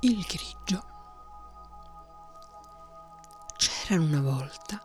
Il 0.00 0.22
grigio. 0.22 0.86
C'erano 3.56 4.04
una 4.04 4.20
volta 4.20 4.80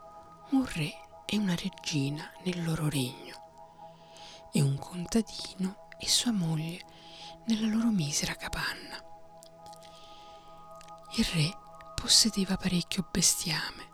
un 0.49 0.65
re 0.65 0.91
e 1.27 1.37
una 1.37 1.53
regina 1.53 2.31
nel 2.43 2.63
loro 2.63 2.89
regno 2.89 4.49
e 4.51 4.59
un 4.59 4.75
contadino 4.79 5.87
e 5.99 6.07
sua 6.07 6.31
moglie 6.31 6.83
nella 7.45 7.67
loro 7.67 7.89
misera 7.91 8.33
capanna. 8.33 8.97
Il 11.17 11.25
re 11.25 11.57
possedeva 11.93 12.57
parecchio 12.57 13.07
bestiame, 13.11 13.89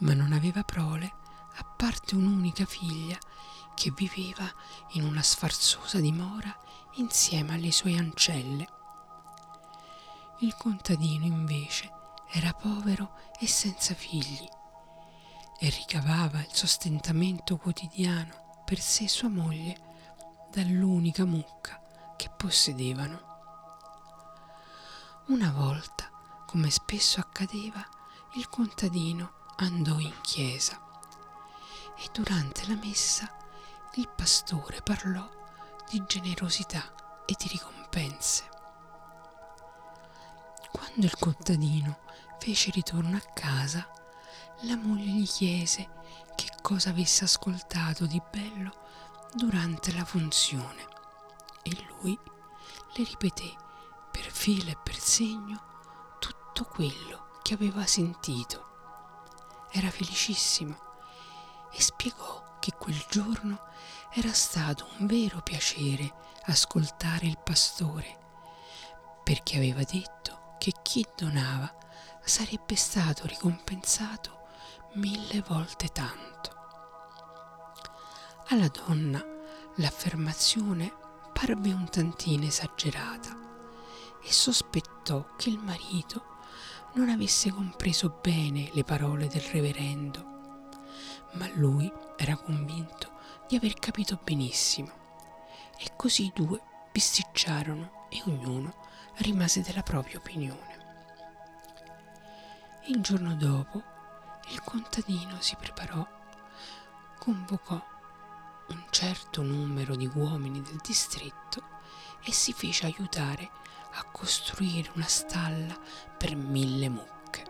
ma 0.00 0.12
non 0.12 0.34
aveva 0.34 0.64
prole 0.64 1.10
a 1.54 1.64
parte 1.64 2.14
un'unica 2.14 2.66
figlia 2.66 3.16
che 3.74 3.90
viveva 3.92 4.44
in 4.90 5.04
una 5.04 5.22
sfarzosa 5.22 5.98
dimora 5.98 6.54
insieme 6.96 7.54
alle 7.54 7.72
sue 7.72 7.96
ancelle. 7.96 8.80
Il 10.42 10.56
contadino 10.56 11.24
invece 11.24 11.88
era 12.28 12.52
povero 12.52 13.14
e 13.38 13.46
senza 13.46 13.94
figli 13.94 14.44
e 15.56 15.68
ricavava 15.68 16.40
il 16.40 16.52
sostentamento 16.52 17.56
quotidiano 17.58 18.62
per 18.64 18.80
sé 18.80 19.04
e 19.04 19.08
sua 19.08 19.28
moglie 19.28 19.76
dall'unica 20.50 21.24
mucca 21.24 21.80
che 22.16 22.28
possedevano. 22.36 23.20
Una 25.28 25.52
volta, 25.52 26.10
come 26.44 26.70
spesso 26.70 27.20
accadeva, 27.20 27.80
il 28.34 28.48
contadino 28.48 29.44
andò 29.58 30.00
in 30.00 30.20
chiesa 30.22 30.76
e 31.96 32.08
durante 32.12 32.66
la 32.66 32.74
messa 32.82 33.32
il 33.94 34.08
pastore 34.08 34.82
parlò 34.82 35.24
di 35.88 36.02
generosità 36.04 37.22
e 37.26 37.36
di 37.38 37.46
ricompense. 37.46 38.50
Quando 40.72 41.06
il 41.06 41.16
contadino 41.18 42.00
fece 42.38 42.70
ritorno 42.72 43.16
a 43.16 43.32
casa, 43.32 43.88
la 44.62 44.76
moglie 44.76 45.10
gli 45.10 45.28
chiese 45.28 45.88
che 46.34 46.48
cosa 46.60 46.90
avesse 46.90 47.24
ascoltato 47.24 48.06
di 48.06 48.20
bello 48.30 48.72
durante 49.34 49.92
la 49.92 50.04
funzione 50.04 50.86
e 51.62 51.86
lui 51.88 52.18
le 52.94 53.04
ripeté 53.04 53.54
per 54.10 54.30
filo 54.30 54.70
e 54.70 54.78
per 54.82 54.98
segno 54.98 56.16
tutto 56.18 56.64
quello 56.64 57.38
che 57.42 57.54
aveva 57.54 57.86
sentito. 57.86 58.70
Era 59.70 59.90
felicissimo 59.90 60.76
e 61.72 61.80
spiegò 61.80 62.56
che 62.58 62.72
quel 62.78 63.04
giorno 63.08 63.60
era 64.12 64.32
stato 64.32 64.86
un 64.98 65.06
vero 65.06 65.40
piacere 65.42 66.12
ascoltare 66.44 67.26
il 67.26 67.38
pastore, 67.38 68.18
perché 69.22 69.56
aveva 69.56 69.82
detto 69.82 70.41
che 70.62 70.74
chi 70.80 71.04
donava 71.16 71.74
sarebbe 72.22 72.76
stato 72.76 73.26
ricompensato 73.26 74.46
mille 74.92 75.42
volte 75.44 75.88
tanto. 75.88 76.50
Alla 78.46 78.68
donna 78.68 79.20
l'affermazione 79.78 80.94
parve 81.32 81.72
un 81.72 81.88
tantino 81.90 82.44
esagerata 82.44 83.36
e 84.22 84.32
sospettò 84.32 85.34
che 85.34 85.48
il 85.48 85.58
marito 85.58 86.26
non 86.92 87.08
avesse 87.08 87.50
compreso 87.50 88.20
bene 88.22 88.70
le 88.72 88.84
parole 88.84 89.26
del 89.26 89.42
reverendo, 89.42 90.24
ma 91.32 91.50
lui 91.54 91.92
era 92.16 92.36
convinto 92.36 93.18
di 93.48 93.56
aver 93.56 93.74
capito 93.74 94.20
benissimo 94.22 94.92
e 95.76 95.90
così 95.96 96.26
i 96.26 96.32
due 96.32 96.62
bisticciarono 96.92 98.06
e 98.10 98.22
ognuno 98.26 98.90
rimase 99.16 99.60
della 99.62 99.82
propria 99.82 100.18
opinione. 100.18 100.80
Il 102.86 103.00
giorno 103.00 103.34
dopo 103.34 103.82
il 104.50 104.62
contadino 104.62 105.40
si 105.40 105.54
preparò, 105.56 106.06
convocò 107.18 107.80
un 108.68 108.84
certo 108.90 109.42
numero 109.42 109.94
di 109.94 110.10
uomini 110.12 110.60
del 110.62 110.80
distretto 110.82 111.62
e 112.24 112.32
si 112.32 112.52
fece 112.52 112.86
aiutare 112.86 113.48
a 113.92 114.04
costruire 114.10 114.90
una 114.94 115.06
stalla 115.06 115.78
per 116.16 116.34
mille 116.34 116.88
mucche. 116.88 117.44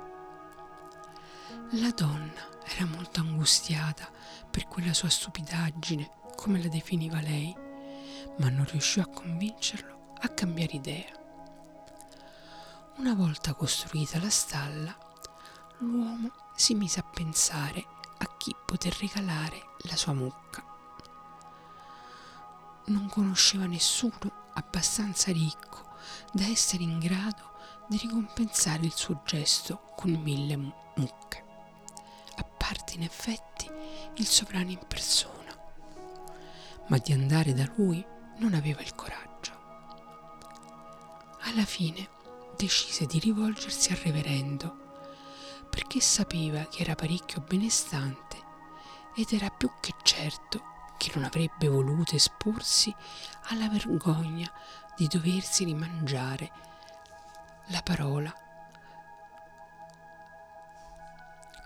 La 1.73 1.91
donna 1.91 2.49
era 2.65 2.85
molto 2.87 3.21
angustiata 3.21 4.11
per 4.51 4.69
quella 4.69 4.93
sua 4.93 5.09
stupidaggine, 5.09 6.11
come 6.37 6.61
la 6.61 6.69
definiva 6.69 7.21
lei, 7.21 7.55
ma 8.39 8.49
non 8.49 8.67
riuscì 8.67 9.01
a 9.01 9.07
convincerlo 9.07 10.15
a 10.21 10.29
cambiare 10.29 10.77
idea. 10.77 11.22
Una 12.97 13.15
volta 13.15 13.55
costruita 13.55 14.21
la 14.21 14.29
stalla, 14.29 14.95
l'uomo 15.79 16.31
si 16.55 16.75
mise 16.75 17.01
a 17.01 17.03
pensare 17.03 17.85
a 18.19 18.37
chi 18.37 18.55
poter 18.67 18.95
regalare 19.01 19.71
la 19.89 19.97
sua 19.97 20.13
mucca. 20.13 20.63
Non 22.87 23.09
conosceva 23.09 23.65
nessuno 23.65 24.51
abbastanza 24.53 25.33
ricco 25.33 25.97
da 26.33 26.45
essere 26.45 26.83
in 26.83 26.99
grado 26.99 27.55
di 27.89 27.97
ricompensare 27.97 28.85
il 28.85 28.93
suo 28.93 29.23
gesto 29.25 29.93
con 29.97 30.11
mille 30.11 30.57
mucche, 30.57 31.45
a 32.37 32.45
parte 32.45 32.95
in 32.95 33.03
effetti 33.03 33.71
il 34.17 34.27
sovrano 34.27 34.71
in 34.71 34.87
persona, 34.87 35.57
ma 36.89 36.99
di 36.99 37.13
andare 37.13 37.55
da 37.55 37.69
lui 37.77 38.05
non 38.37 38.53
aveva 38.53 38.83
il 38.83 38.95
coraggio. 38.95 39.31
Alla 41.41 41.65
fine 41.65 42.21
decise 42.57 43.07
di 43.07 43.19
rivolgersi 43.19 43.93
al 43.93 43.99
reverendo 43.99 44.83
perché 45.73 46.01
sapeva 46.01 46.67
che 46.67 46.83
era 46.83 46.95
parecchio 46.95 47.41
benestante 47.41 48.37
ed 49.15 49.33
era 49.33 49.49
più 49.49 49.71
che 49.81 49.95
certo 50.03 50.63
che 50.99 51.13
non 51.15 51.25
avrebbe 51.25 51.67
voluto 51.67 52.15
esporsi 52.15 52.95
alla 53.45 53.69
vergogna 53.69 54.51
di 54.95 55.07
doversi 55.07 55.65
rimangiare 55.65 56.53
la 57.69 57.81
parola. 57.83 58.33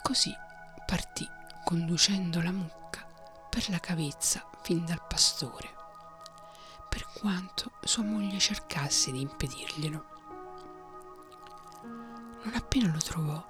Così 0.02 0.32
partì 0.86 1.28
conducendo 1.64 2.40
la 2.40 2.52
mucca 2.52 3.04
per 3.50 3.68
la 3.70 3.80
cavezza 3.80 4.48
fin 4.62 4.84
dal 4.84 5.04
pastore, 5.04 5.74
per 6.88 7.06
quanto 7.18 7.72
sua 7.82 8.04
moglie 8.04 8.38
cercasse 8.38 9.10
di 9.10 9.20
impedirglielo. 9.20 10.15
Non 12.46 12.54
appena 12.54 12.92
lo 12.92 12.98
trovò, 12.98 13.44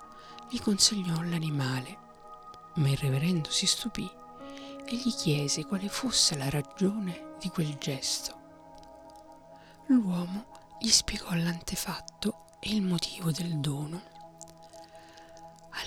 gli 0.49 0.59
consigliò 0.59 1.21
l'animale, 1.21 1.99
ma 2.77 2.89
il 2.89 2.97
reverendo 2.97 3.51
si 3.51 3.67
stupì 3.67 4.11
e 4.87 4.97
gli 4.97 5.15
chiese 5.15 5.67
quale 5.67 5.91
fosse 5.91 6.35
la 6.35 6.49
ragione 6.49 7.35
di 7.39 7.51
quel 7.51 7.77
gesto. 7.77 8.35
L'uomo 9.89 10.47
gli 10.81 10.89
spiegò 10.89 11.35
l'antefatto 11.35 12.47
e 12.59 12.71
il 12.71 12.81
motivo 12.81 13.31
del 13.31 13.59
dono. 13.59 14.03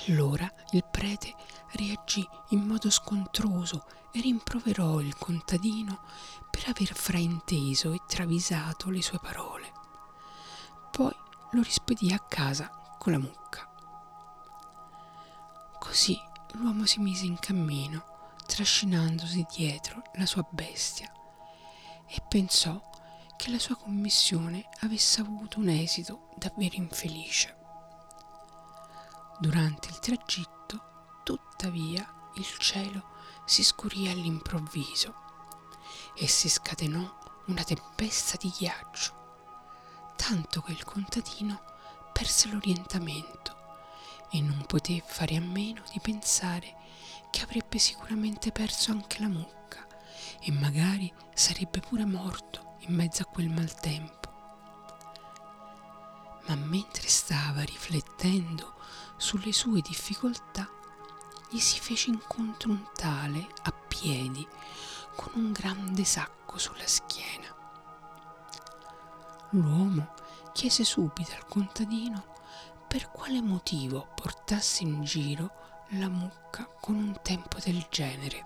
Allora 0.05 0.47
il 0.73 0.85
prete 0.85 1.33
reagì 1.71 2.23
in 2.49 2.59
modo 2.59 2.91
scontroso 2.91 3.87
e 4.11 4.21
rimproverò 4.21 4.99
il 4.99 5.17
contadino 5.17 6.01
per 6.51 6.65
aver 6.67 6.93
frainteso 6.93 7.91
e 7.91 8.01
travisato 8.07 8.91
le 8.91 9.01
sue 9.01 9.17
parole. 9.19 9.71
Poi 10.91 11.15
lo 11.53 11.61
rispedì 11.63 12.13
a 12.13 12.19
casa 12.19 12.78
con 12.99 13.13
la 13.13 13.17
mucca. 13.17 13.67
Così 15.79 16.19
l'uomo 16.51 16.85
si 16.85 16.99
mise 16.99 17.25
in 17.25 17.39
cammino, 17.39 18.35
trascinandosi 18.45 19.47
dietro 19.49 20.03
la 20.15 20.25
sua 20.25 20.45
bestia, 20.51 21.09
e 22.05 22.21
pensò 22.27 22.79
che 23.37 23.49
la 23.51 23.57
sua 23.57 23.77
commissione 23.77 24.67
avesse 24.81 25.21
avuto 25.21 25.59
un 25.59 25.69
esito 25.69 26.29
davvero 26.35 26.75
infelice. 26.75 27.57
Durante 29.39 29.87
il 29.87 29.99
tragitto, 29.99 31.21
tuttavia, 31.23 32.05
il 32.35 32.57
cielo 32.57 33.17
si 33.45 33.63
scurì 33.63 34.09
all'improvviso 34.09 35.15
e 36.15 36.27
si 36.27 36.49
scatenò 36.49 37.17
una 37.45 37.63
tempesta 37.63 38.35
di 38.37 38.49
ghiaccio, 38.49 40.11
tanto 40.17 40.61
che 40.61 40.73
il 40.73 40.83
contadino 40.83 41.68
perse 42.19 42.49
l'orientamento 42.49 43.55
e 44.31 44.41
non 44.41 44.65
poté 44.65 45.01
fare 45.05 45.37
a 45.37 45.39
meno 45.39 45.81
di 45.89 46.01
pensare 46.01 46.75
che 47.31 47.43
avrebbe 47.43 47.77
sicuramente 47.77 48.51
perso 48.51 48.91
anche 48.91 49.21
la 49.21 49.29
mucca 49.29 49.87
e 50.41 50.51
magari 50.51 51.09
sarebbe 51.33 51.79
pure 51.79 52.03
morto 52.03 52.75
in 52.79 52.93
mezzo 52.93 53.21
a 53.21 53.25
quel 53.25 53.47
maltempo. 53.47 54.17
Ma 56.47 56.55
mentre 56.55 57.07
stava 57.07 57.61
riflettendo 57.61 58.75
sulle 59.15 59.53
sue 59.53 59.79
difficoltà, 59.79 60.67
gli 61.49 61.59
si 61.59 61.79
fece 61.79 62.09
incontro 62.09 62.71
un 62.71 62.85
tale 62.95 63.47
a 63.63 63.71
piedi 63.71 64.45
con 65.15 65.31
un 65.35 65.53
grande 65.53 66.03
sacco 66.03 66.57
sulla 66.57 66.85
schiena. 66.85 67.55
L'uomo 69.51 70.15
chiese 70.53 70.83
subito 70.83 71.33
al 71.33 71.45
contadino 71.45 72.37
per 72.87 73.11
quale 73.11 73.41
motivo 73.41 74.07
portasse 74.15 74.83
in 74.83 75.03
giro 75.03 75.51
la 75.93 76.09
mucca 76.09 76.67
con 76.79 76.95
un 76.95 77.19
tempo 77.21 77.57
del 77.63 77.85
genere. 77.89 78.43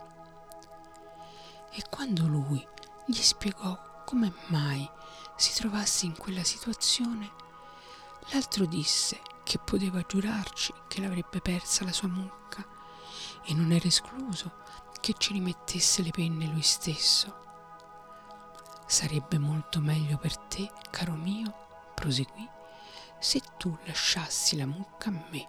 E 1.72 1.84
quando 1.90 2.28
lui 2.28 2.66
gli 3.06 3.22
spiegò 3.22 4.04
come 4.06 4.34
mai 4.48 4.88
si 5.36 5.54
trovasse 5.54 6.06
in 6.06 6.18
quella 6.18 6.44
situazione, 6.44 7.32
l'altro 8.32 8.66
disse 8.66 9.22
che 9.44 9.60
poteva 9.60 10.02
giurarci 10.02 10.74
che 10.88 11.02
l'avrebbe 11.02 11.42
persa 11.42 11.84
la 11.84 11.92
sua 11.92 12.08
mucca 12.08 12.66
e 13.44 13.54
non 13.54 13.72
era 13.72 13.88
escluso 13.88 14.62
che 15.00 15.16
ci 15.18 15.34
rimettesse 15.34 16.02
le 16.02 16.12
penne 16.12 16.46
lui 16.48 16.62
stesso. 16.62 17.42
Sarebbe 18.86 19.38
molto 19.38 19.80
meglio 19.82 20.18
per 20.18 20.38
te, 20.38 20.72
caro 20.92 21.14
mio, 21.14 21.63
proseguì, 21.94 22.50
se 23.20 23.42
tu 23.58 23.76
lasciassi 23.86 24.58
la 24.58 24.66
mucca 24.66 25.10
a 25.10 25.24
me, 25.30 25.48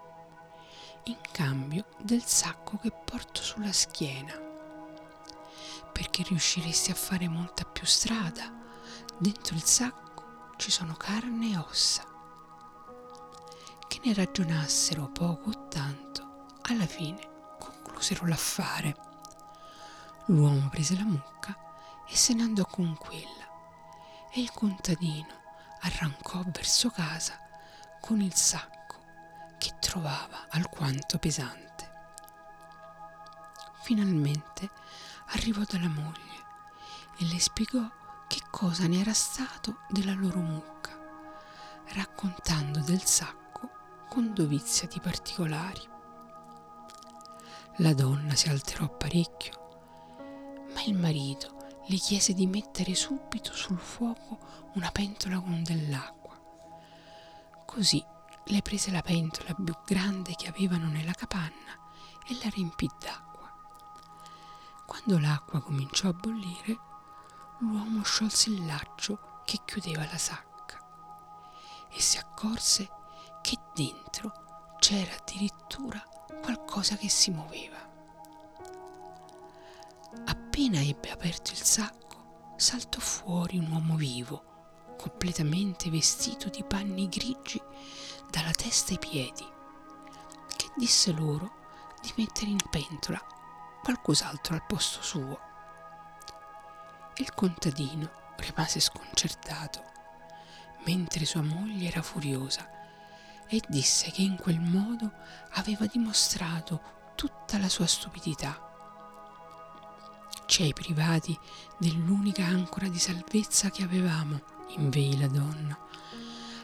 in 1.05 1.17
cambio 1.31 1.85
del 1.99 2.23
sacco 2.23 2.77
che 2.77 2.91
porto 2.91 3.41
sulla 3.41 3.71
schiena, 3.71 4.33
perché 5.91 6.23
riusciresti 6.23 6.91
a 6.91 6.95
fare 6.95 7.27
molta 7.27 7.63
più 7.63 7.85
strada. 7.85 8.51
Dentro 9.17 9.55
il 9.55 9.63
sacco 9.63 10.53
ci 10.57 10.71
sono 10.71 10.93
carne 10.95 11.51
e 11.51 11.57
ossa. 11.57 12.03
Che 13.87 14.01
ne 14.03 14.13
ragionassero 14.13 15.07
poco 15.09 15.51
o 15.51 15.67
tanto, 15.67 16.47
alla 16.63 16.85
fine 16.85 17.33
conclusero 17.59 18.25
l'affare. 18.25 18.95
L'uomo 20.25 20.69
prese 20.69 20.97
la 20.97 21.05
mucca 21.05 21.55
e 22.07 22.15
se 22.15 22.33
ne 22.33 22.43
andò 22.43 22.65
con 22.65 22.95
quella 22.97 23.45
e 24.31 24.41
il 24.41 24.51
contadino 24.51 25.43
arrancò 25.85 26.41
verso 26.47 26.89
casa 26.89 27.37
con 28.01 28.19
il 28.19 28.33
sacco 28.33 29.03
che 29.57 29.75
trovava 29.79 30.47
alquanto 30.49 31.17
pesante. 31.19 31.63
Finalmente 33.81 34.69
arrivò 35.27 35.61
dalla 35.63 35.87
moglie 35.87 36.43
e 37.17 37.25
le 37.25 37.39
spiegò 37.39 37.87
che 38.27 38.41
cosa 38.49 38.87
ne 38.87 38.99
era 38.99 39.13
stato 39.13 39.81
della 39.89 40.13
loro 40.13 40.39
mucca, 40.39 40.91
raccontando 41.89 42.79
del 42.79 43.03
sacco 43.03 43.69
con 44.09 44.33
dovizia 44.33 44.87
di 44.87 44.99
particolari. 44.99 45.87
La 47.77 47.93
donna 47.93 48.33
si 48.35 48.49
alterò 48.49 48.89
parecchio, 48.89 50.63
ma 50.73 50.81
il 50.83 50.95
marito 50.95 51.54
le 51.87 51.97
chiese 51.97 52.33
di 52.33 52.47
mettere 52.47 52.95
subito 52.95 53.53
sul 53.53 53.77
fuoco 53.77 54.39
una 54.73 54.89
pentola 54.91 55.39
con 55.39 55.61
dell'acqua. 55.63 56.35
Così 57.65 58.03
le 58.45 58.61
prese 58.61 58.91
la 58.91 59.01
pentola 59.01 59.53
più 59.53 59.73
grande 59.85 60.33
che 60.35 60.47
avevano 60.47 60.87
nella 60.87 61.13
capanna 61.13 61.77
e 62.27 62.37
la 62.41 62.49
riempì 62.49 62.89
d'acqua. 62.99 63.51
Quando 64.85 65.19
l'acqua 65.19 65.61
cominciò 65.61 66.09
a 66.09 66.13
bollire, 66.13 66.79
l'uomo 67.59 68.03
sciolse 68.03 68.49
il 68.49 68.65
laccio 68.65 69.41
che 69.45 69.59
chiudeva 69.63 70.05
la 70.05 70.17
sacca 70.17 70.79
e 71.91 72.01
si 72.01 72.17
accorse 72.17 72.89
che 73.41 73.57
dentro 73.73 74.75
c'era 74.79 75.15
addirittura 75.15 76.03
qualcosa 76.41 76.95
che 76.97 77.09
si 77.09 77.31
muoveva. 77.31 77.74
Appena 80.57 80.79
ebbe 80.79 81.11
aperto 81.11 81.51
il 81.51 81.61
sacco, 81.61 82.53
saltò 82.55 82.99
fuori 82.99 83.57
un 83.57 83.69
uomo 83.69 83.97
vivo, 83.97 84.95
completamente 84.97 85.89
vestito 85.89 86.47
di 86.47 86.63
panni 86.63 87.09
grigi 87.09 87.61
dalla 88.29 88.51
testa 88.51 88.93
ai 88.93 88.99
piedi, 88.99 89.45
che 90.55 90.71
disse 90.77 91.11
loro 91.11 91.55
di 92.01 92.13
mettere 92.15 92.51
in 92.51 92.59
pentola 92.69 93.21
qualcos'altro 93.83 94.53
al 94.55 94.65
posto 94.65 95.01
suo. 95.01 95.39
Il 97.17 97.33
contadino 97.33 98.09
rimase 98.37 98.79
sconcertato, 98.79 99.83
mentre 100.85 101.25
sua 101.25 101.41
moglie 101.41 101.89
era 101.89 102.01
furiosa 102.01 102.65
e 103.45 103.61
disse 103.67 104.09
che 104.09 104.21
in 104.21 104.37
quel 104.37 104.61
modo 104.61 105.11
aveva 105.55 105.85
dimostrato 105.85 107.11
tutta 107.15 107.57
la 107.57 107.67
sua 107.67 107.87
stupidità. 107.87 108.64
Ci 110.45 110.63
hai 110.63 110.73
privati 110.73 111.37
dell'unica 111.77 112.45
ancora 112.45 112.87
di 112.87 112.99
salvezza 112.99 113.69
che 113.69 113.83
avevamo, 113.83 114.41
inveì 114.77 115.17
la 115.17 115.27
donna. 115.27 115.77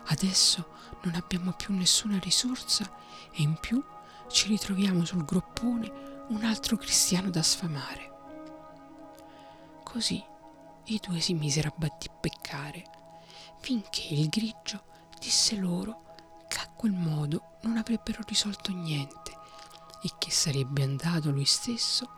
Adesso 0.08 0.68
non 1.04 1.16
abbiamo 1.16 1.54
più 1.54 1.74
nessuna 1.74 2.20
risorsa 2.20 2.90
e 3.32 3.42
in 3.42 3.58
più 3.60 3.84
ci 4.30 4.48
ritroviamo 4.48 5.04
sul 5.06 5.26
groppone 5.26 6.26
un 6.30 6.44
altro 6.44 6.78
cristiano 6.78 7.30
da 7.30 7.42
sfamare. 7.42 8.10
Così 9.84 10.24
i 10.86 11.00
due 11.06 11.20
si 11.20 11.34
misero 11.34 11.70
a 11.70 11.74
battibeccare 11.76 12.84
finché 13.60 14.14
il 14.14 14.30
grigio 14.30 14.84
disse 15.20 15.56
loro 15.56 16.10
quel 16.82 16.94
modo 16.94 17.60
non 17.62 17.78
avrebbero 17.78 18.24
risolto 18.26 18.72
niente 18.72 19.38
e 20.02 20.10
che 20.18 20.32
sarebbe 20.32 20.82
andato 20.82 21.30
lui 21.30 21.46
stesso 21.46 22.10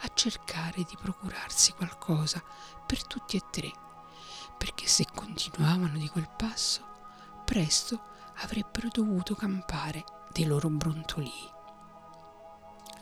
a 0.00 0.10
cercare 0.14 0.82
di 0.82 0.96
procurarsi 1.00 1.72
qualcosa 1.72 2.42
per 2.86 3.06
tutti 3.06 3.36
e 3.36 3.42
tre, 3.50 3.70
perché 4.56 4.86
se 4.86 5.06
continuavano 5.14 5.98
di 5.98 6.08
quel 6.08 6.28
passo, 6.28 6.82
presto 7.44 8.12
avrebbero 8.38 8.88
dovuto 8.88 9.34
campare 9.34 10.04
dei 10.32 10.44
loro 10.44 10.68
brontolii. 10.68 11.52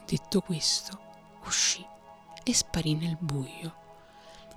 Detto 0.05 0.41
questo, 0.41 1.00
uscì 1.44 1.87
e 2.44 2.55
sparì 2.55 2.94
nel 2.94 3.17
buio, 3.19 3.81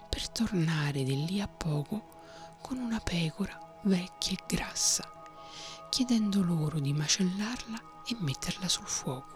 per 0.10 0.30
tornare 0.30 1.04
di 1.04 1.26
lì 1.26 1.42
a 1.42 1.48
poco 1.48 2.14
con 2.62 2.78
una 2.78 3.00
pecora 3.00 3.80
vecchia 3.84 4.38
e 4.38 4.44
grassa 4.48 5.16
chiedendo 5.96 6.44
loro 6.44 6.80
di 6.80 6.92
macellarla 6.92 8.04
e 8.06 8.18
metterla 8.20 8.68
sul 8.68 8.86
fuoco. 8.86 9.35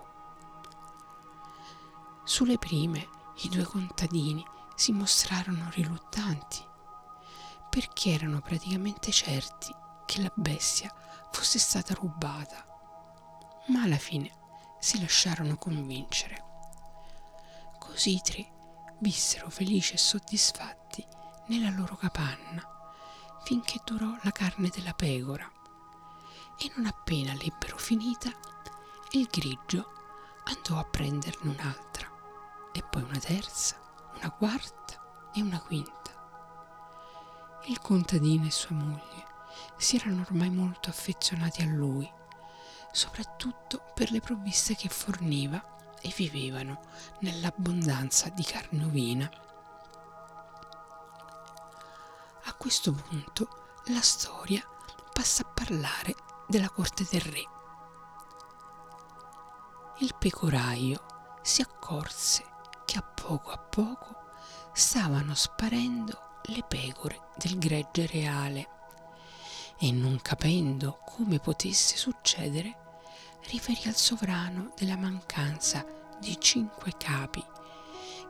Sulle 2.30 2.60
prime 2.60 3.10
i 3.38 3.50
due 3.50 3.64
contadini 3.64 4.46
si 4.76 4.92
mostrarono 4.92 5.68
riluttanti 5.72 6.64
perché 7.72 8.12
erano 8.12 8.40
praticamente 8.40 9.12
certi 9.12 9.74
che 10.06 10.22
la 10.22 10.32
bestia 10.36 10.94
fosse 11.32 11.58
stata 11.58 11.96
rubata, 11.96 12.64
ma 13.70 13.82
alla 13.82 13.98
fine 13.98 14.30
si 14.78 15.00
lasciarono 15.02 15.58
convincere. 15.58 16.46
Così 17.80 18.14
i 18.18 18.22
tre 18.22 18.48
vissero 19.00 19.50
felici 19.50 19.96
e 19.96 19.98
soddisfatti 19.98 21.04
nella 21.48 21.72
loro 21.72 21.96
capanna 21.96 22.64
finché 23.44 23.80
durò 23.84 24.16
la 24.22 24.32
carne 24.32 24.70
della 24.70 24.94
pecora 24.94 25.52
e 26.60 26.72
non 26.76 26.86
appena 26.86 27.34
l'ebbero 27.34 27.80
finita, 27.80 28.30
il 29.14 29.28
grigio 29.32 29.94
andò 30.44 30.78
a 30.78 30.84
prenderne 30.84 31.50
un'altra, 31.50 32.09
e 32.72 32.84
poi 32.84 33.04
una 33.04 33.20
terza, 33.20 33.76
una 34.16 34.32
quarta 34.32 35.30
e 35.34 35.42
una 35.42 35.60
quinta. 35.60 35.98
Il 37.66 37.80
contadino 37.82 38.46
e 38.46 38.52
sua 38.52 38.76
moglie 38.76 39.28
si 39.78 39.96
erano 39.96 40.22
ormai 40.22 40.50
molto 40.50 40.90
affezionati 40.90 41.62
a 41.62 41.66
lui, 41.66 42.12
soprattutto 42.92 43.84
per 43.94 44.12
le 44.12 44.20
provviste 44.20 44.76
che 44.76 44.90
forniva 44.90 45.78
e 46.02 46.14
vivevano 46.16 46.82
nell'abbondanza 47.20 48.30
di 48.30 48.44
carne 48.44 48.86
ovina. 48.86 49.30
A 52.46 52.54
questo 52.56 52.92
punto 52.94 53.82
la 53.88 54.02
storia 54.02 54.64
passa 55.14 55.44
a 55.44 55.52
parlare 55.54 56.16
della 56.48 56.70
corte 56.70 57.06
del 57.10 57.22
re. 57.22 57.44
Il 60.00 60.16
pecoraio 60.18 61.38
si 61.42 61.62
accorse 61.62 62.49
che 62.90 62.98
a 62.98 63.04
poco 63.04 63.52
a 63.52 63.58
poco 63.60 64.16
stavano 64.74 65.36
sparendo 65.36 66.40
le 66.46 66.64
pecore 66.68 67.28
del 67.38 67.60
gregge 67.60 68.08
reale 68.08 68.68
e 69.78 69.92
non 69.92 70.20
capendo 70.24 70.98
come 71.06 71.38
potesse 71.38 71.98
succedere, 71.98 72.98
riferì 73.52 73.88
al 73.88 73.96
sovrano 73.96 74.74
della 74.76 74.98
mancanza 74.98 75.86
di 76.20 76.36
cinque 76.40 76.94
capi 76.98 77.46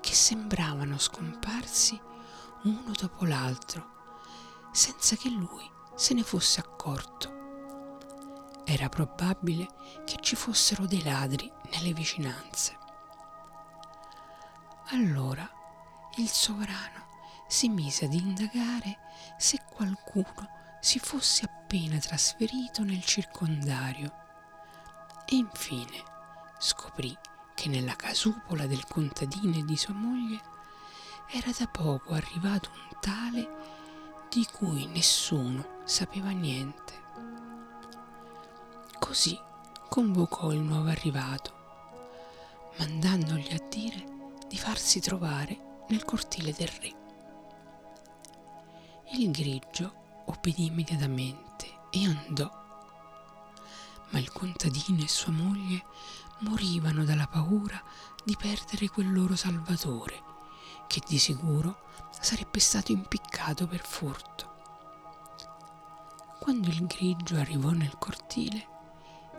che 0.02 0.14
sembravano 0.14 0.98
scomparsi 0.98 1.98
uno 2.64 2.92
dopo 3.00 3.24
l'altro, 3.24 3.92
senza 4.74 5.16
che 5.16 5.30
lui 5.30 5.72
se 5.96 6.14
ne 6.14 6.24
fosse 6.24 6.60
accorto. 6.60 8.64
Era 8.66 8.90
probabile 8.90 9.68
che 10.04 10.18
ci 10.20 10.36
fossero 10.36 10.86
dei 10.86 11.02
ladri 11.02 11.50
nelle 11.72 11.94
vicinanze. 11.94 12.88
Allora 14.92 15.48
il 16.16 16.28
sovrano 16.28 17.08
si 17.48 17.70
mise 17.70 18.06
ad 18.06 18.14
indagare 18.14 18.98
se 19.38 19.60
qualcuno 19.70 20.78
si 20.82 20.98
fosse 20.98 21.46
appena 21.46 22.00
trasferito 22.00 22.84
nel 22.84 23.04
circondario 23.04 24.12
e 25.28 25.36
infine 25.36 26.04
scoprì 26.58 27.16
che 27.54 27.70
nella 27.70 27.96
casupola 27.96 28.66
del 28.66 28.88
contadino 28.88 29.58
e 29.58 29.64
di 29.64 29.78
sua 29.78 29.94
moglie 29.94 30.42
era 31.28 31.52
da 31.56 31.68
poco 31.68 32.14
arrivato 32.14 32.72
un 32.74 33.00
tale 33.00 34.28
di 34.28 34.48
cui 34.52 34.88
nessuno 34.88 35.82
sapeva 35.84 36.32
niente. 36.32 36.94
Così 38.98 39.40
convocò 39.88 40.52
il 40.52 40.62
nuovo 40.62 40.90
arrivato, 40.90 41.54
mandandogli 42.78 43.54
a 43.54 43.68
dire 43.70 44.19
di 44.50 44.58
farsi 44.58 45.00
trovare 45.00 45.84
nel 45.90 46.04
cortile 46.04 46.52
del 46.52 46.68
re. 46.68 46.96
Il 49.14 49.30
grigio 49.30 50.24
obbedì 50.26 50.66
immediatamente 50.66 51.88
e 51.92 52.06
andò, 52.06 52.50
ma 54.10 54.20
il 54.20 54.32
contadino 54.32 55.04
e 55.04 55.08
sua 55.08 55.32
moglie 55.32 55.86
morivano 56.40 57.06
dalla 57.06 57.28
paura 57.28 57.82
di 58.24 58.36
perdere 58.36 58.90
quel 58.90 59.14
loro 59.14 59.36
salvatore, 59.36 60.24
che 60.88 61.02
di 61.08 61.20
sicuro 61.20 61.88
sarebbe 62.20 62.60
stato 62.60 62.92
impiccato 62.92 63.68
per 63.68 63.86
furto. 63.86 64.48
Quando 66.40 66.70
il 66.70 66.88
grigio 66.88 67.36
arrivò 67.38 67.70
nel 67.70 67.98
cortile, 68.00 68.68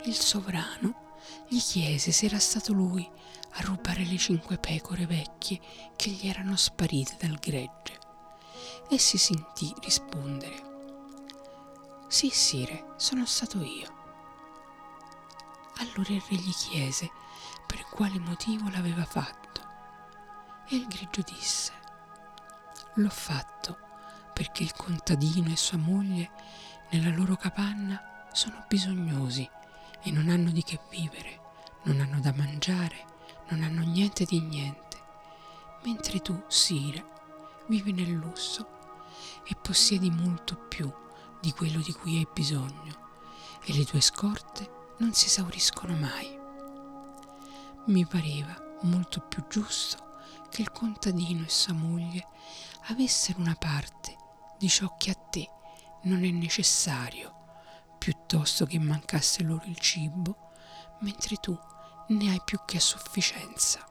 il 0.05 0.15
sovrano 0.15 1.09
gli 1.47 1.59
chiese 1.59 2.11
se 2.11 2.27
era 2.27 2.39
stato 2.39 2.71
lui 2.73 3.09
a 3.53 3.61
rubare 3.61 4.05
le 4.05 4.17
cinque 4.17 4.57
pecore 4.57 5.05
vecchie 5.05 5.59
che 5.95 6.09
gli 6.09 6.27
erano 6.27 6.55
sparite 6.55 7.17
dal 7.19 7.37
gregge. 7.39 7.99
E 8.89 8.97
si 8.97 9.17
sentì 9.17 9.73
rispondere. 9.81 10.69
Sì, 12.07 12.29
sire, 12.29 12.93
sono 12.97 13.25
stato 13.25 13.61
io. 13.61 13.99
Allora 15.77 16.13
il 16.13 16.23
re 16.29 16.35
gli 16.35 16.53
chiese 16.53 17.09
per 17.65 17.85
quale 17.89 18.19
motivo 18.19 18.69
l'aveva 18.69 19.05
fatto. 19.05 19.61
E 20.67 20.75
il 20.75 20.87
grigio 20.87 21.21
disse 21.21 21.71
L'ho 22.95 23.09
fatto 23.09 23.77
perché 24.33 24.63
il 24.63 24.73
contadino 24.73 25.51
e 25.51 25.55
sua 25.55 25.77
moglie 25.77 26.31
nella 26.89 27.15
loro 27.15 27.35
capanna 27.35 28.27
sono 28.31 28.65
bisognosi 28.67 29.49
e 30.03 30.11
non 30.11 30.29
hanno 30.29 30.51
di 30.51 30.63
che 30.63 30.79
vivere, 30.89 31.39
non 31.83 31.99
hanno 31.99 32.19
da 32.19 32.33
mangiare, 32.33 33.05
non 33.51 33.63
hanno 33.63 33.81
niente 33.81 34.23
di 34.23 34.39
niente, 34.39 34.97
mentre 35.83 36.21
tu, 36.21 36.41
Sire, 36.47 37.05
vivi 37.67 37.91
nel 37.91 38.11
lusso 38.11 38.79
e 39.45 39.55
possiedi 39.61 40.09
molto 40.09 40.55
più 40.55 40.91
di 41.41 41.51
quello 41.51 41.81
di 41.81 41.91
cui 41.91 42.17
hai 42.17 42.27
bisogno 42.33 43.09
e 43.63 43.73
le 43.73 43.83
tue 43.83 43.99
scorte 43.99 44.93
non 44.97 45.13
si 45.13 45.25
esauriscono 45.25 45.95
mai. 45.95 46.39
Mi 47.87 48.05
pareva 48.05 48.55
molto 48.83 49.19
più 49.19 49.45
giusto 49.49 50.19
che 50.49 50.61
il 50.61 50.71
contadino 50.71 51.43
e 51.43 51.49
sua 51.49 51.73
moglie 51.73 52.27
avessero 52.87 53.39
una 53.39 53.55
parte 53.55 54.15
di 54.57 54.69
ciò 54.69 54.95
che 54.97 55.11
a 55.11 55.15
te 55.15 55.49
non 56.03 56.23
è 56.23 56.29
necessario, 56.29 57.33
piuttosto 57.97 58.65
che 58.65 58.79
mancasse 58.79 59.43
loro 59.43 59.65
il 59.65 59.77
cibo, 59.77 60.51
mentre 60.99 61.35
tu 61.35 61.57
ne 62.09 62.31
hai 62.31 62.41
più 62.43 62.59
che 62.65 62.77
a 62.77 62.81
sufficienza. 62.81 63.85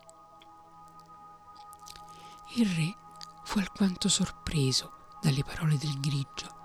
Il 2.57 2.69
re 2.69 2.97
fu 3.45 3.59
alquanto 3.59 4.09
sorpreso 4.09 5.17
dalle 5.21 5.45
parole 5.45 5.77
del 5.79 5.99
grigio 6.01 6.59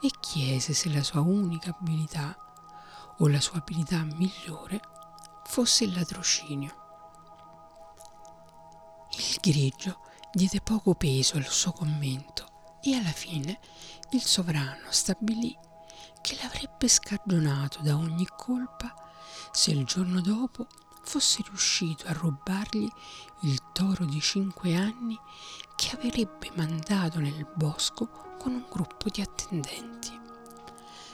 e 0.00 0.10
chiese 0.18 0.72
se 0.72 0.90
la 0.90 1.02
sua 1.02 1.20
unica 1.20 1.76
abilità 1.78 2.36
o 3.18 3.28
la 3.28 3.40
sua 3.40 3.58
abilità 3.58 4.02
migliore 4.02 4.80
fosse 5.44 5.84
il 5.84 5.92
ladrocinio. 5.92 6.78
Il 9.18 9.38
grigio 9.40 10.00
diede 10.32 10.60
poco 10.60 10.94
peso 10.94 11.36
al 11.36 11.46
suo 11.46 11.72
commento 11.72 12.78
e 12.80 12.94
alla 12.94 13.12
fine 13.12 13.58
il 14.10 14.22
sovrano 14.22 14.90
stabilì 14.90 15.56
che 16.20 16.38
l'avrebbe 16.40 16.88
scagionato 16.88 17.82
da 17.82 17.96
ogni 17.96 18.26
colpa 18.26 18.94
se 19.50 19.70
il 19.70 19.84
giorno 19.84 20.20
dopo 20.20 20.66
fosse 21.02 21.42
riuscito 21.42 22.06
a 22.06 22.12
rubargli 22.12 22.88
il 23.42 23.60
toro 23.72 24.04
di 24.04 24.20
cinque 24.20 24.76
anni 24.76 25.18
che 25.76 25.96
avrebbe 25.96 26.50
mandato 26.54 27.18
nel 27.18 27.46
bosco 27.54 28.08
con 28.38 28.52
un 28.52 28.66
gruppo 28.70 29.08
di 29.08 29.20
attendenti. 29.20 30.18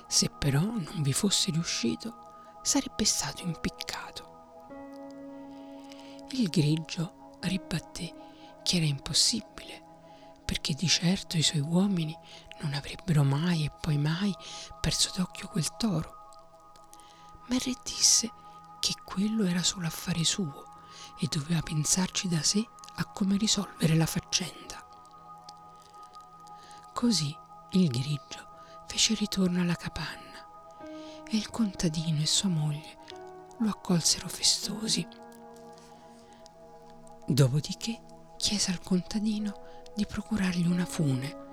Se 0.08 0.28
però 0.28 0.60
non 0.60 1.02
vi 1.02 1.12
fosse 1.12 1.50
riuscito, 1.50 2.58
sarebbe 2.62 3.04
stato 3.04 3.42
impiccato. 3.42 4.24
Il 6.30 6.48
grigio 6.48 7.38
ribatté 7.40 8.14
che 8.62 8.76
era 8.76 8.86
impossibile, 8.86 9.82
perché 10.44 10.74
di 10.74 10.88
certo 10.88 11.36
i 11.36 11.42
suoi 11.42 11.60
uomini 11.60 12.16
non 12.60 12.74
avrebbero 12.74 13.22
mai 13.22 13.64
e 13.64 13.70
poi 13.80 13.98
mai 13.98 14.34
perso 14.80 15.12
d'occhio 15.16 15.48
quel 15.48 15.76
toro. 15.76 16.15
Ma 17.48 17.54
il 17.54 17.60
re 17.60 17.74
disse 17.84 18.32
che 18.80 18.94
quello 19.04 19.44
era 19.44 19.62
solo 19.62 19.86
affare 19.86 20.24
suo 20.24 20.64
e 21.18 21.28
doveva 21.30 21.60
pensarci 21.62 22.28
da 22.28 22.42
sé 22.42 22.66
a 22.96 23.04
come 23.06 23.36
risolvere 23.36 23.94
la 23.94 24.06
faccenda. 24.06 24.84
Così 26.92 27.36
il 27.72 27.88
grigio 27.88 28.46
fece 28.86 29.14
ritorno 29.14 29.60
alla 29.60 29.74
capanna 29.74 30.44
e 31.28 31.36
il 31.36 31.50
contadino 31.50 32.20
e 32.20 32.26
sua 32.26 32.48
moglie 32.48 32.98
lo 33.58 33.68
accolsero 33.68 34.28
festosi. 34.28 35.06
Dopodiché 37.26 38.00
chiese 38.36 38.70
al 38.70 38.80
contadino 38.80 39.84
di 39.94 40.06
procurargli 40.06 40.66
una 40.66 40.86
fune 40.86 41.44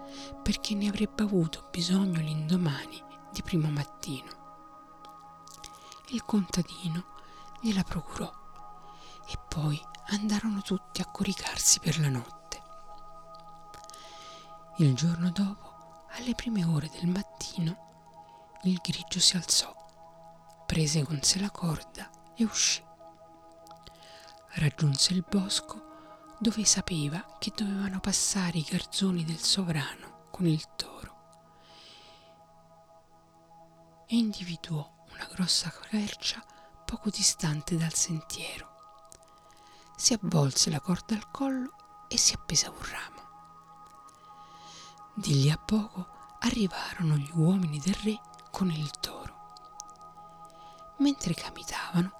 perché 0.43 0.75
ne 0.75 0.87
avrebbe 0.89 1.23
avuto 1.23 1.67
bisogno 1.71 2.19
l'indomani 2.19 3.01
di 3.31 3.41
primo 3.41 3.69
mattino. 3.69 4.42
Il 6.13 6.23
contadino 6.25 7.05
gliela 7.59 7.81
procurò 7.81 8.31
e 9.25 9.39
poi 9.49 9.81
andarono 10.09 10.61
tutti 10.61 11.01
a 11.01 11.07
coricarsi 11.07 11.79
per 11.79 11.99
la 11.99 12.09
notte. 12.09 12.61
Il 14.77 14.93
giorno 14.93 15.31
dopo, 15.31 16.05
alle 16.11 16.35
prime 16.35 16.63
ore 16.65 16.87
del 16.89 17.07
mattino, 17.07 18.59
il 18.63 18.79
grigio 18.83 19.19
si 19.19 19.37
alzò, 19.37 19.73
prese 20.67 21.01
con 21.01 21.19
sé 21.23 21.39
la 21.39 21.49
corda 21.49 22.07
e 22.35 22.43
uscì. 22.43 22.83
Raggiunse 24.49 25.13
il 25.13 25.25
bosco 25.27 26.35
dove 26.37 26.63
sapeva 26.63 27.37
che 27.39 27.51
dovevano 27.55 27.99
passare 27.99 28.59
i 28.59 28.67
garzoni 28.69 29.23
del 29.23 29.39
sovrano 29.39 30.27
con 30.29 30.45
il 30.45 30.63
toro 30.75 31.01
e 34.05 34.15
individuò 34.15 34.92
grossa 35.33 35.71
quercia 35.71 36.43
poco 36.85 37.09
distante 37.09 37.75
dal 37.75 37.93
sentiero. 37.93 38.69
Si 39.95 40.13
avvolse 40.13 40.69
la 40.69 40.79
corda 40.79 41.15
al 41.15 41.31
collo 41.31 41.73
e 42.07 42.17
si 42.17 42.35
appese 42.35 42.67
a 42.67 42.69
un 42.69 42.77
ramo. 42.81 43.21
Di 45.15 45.41
lì 45.41 45.49
a 45.49 45.57
poco 45.57 46.07
arrivarono 46.41 47.15
gli 47.15 47.31
uomini 47.33 47.79
del 47.79 47.95
re 48.03 48.19
con 48.51 48.69
il 48.69 48.91
toro. 48.99 49.31
Mentre 50.99 51.33
camitavano, 51.33 52.11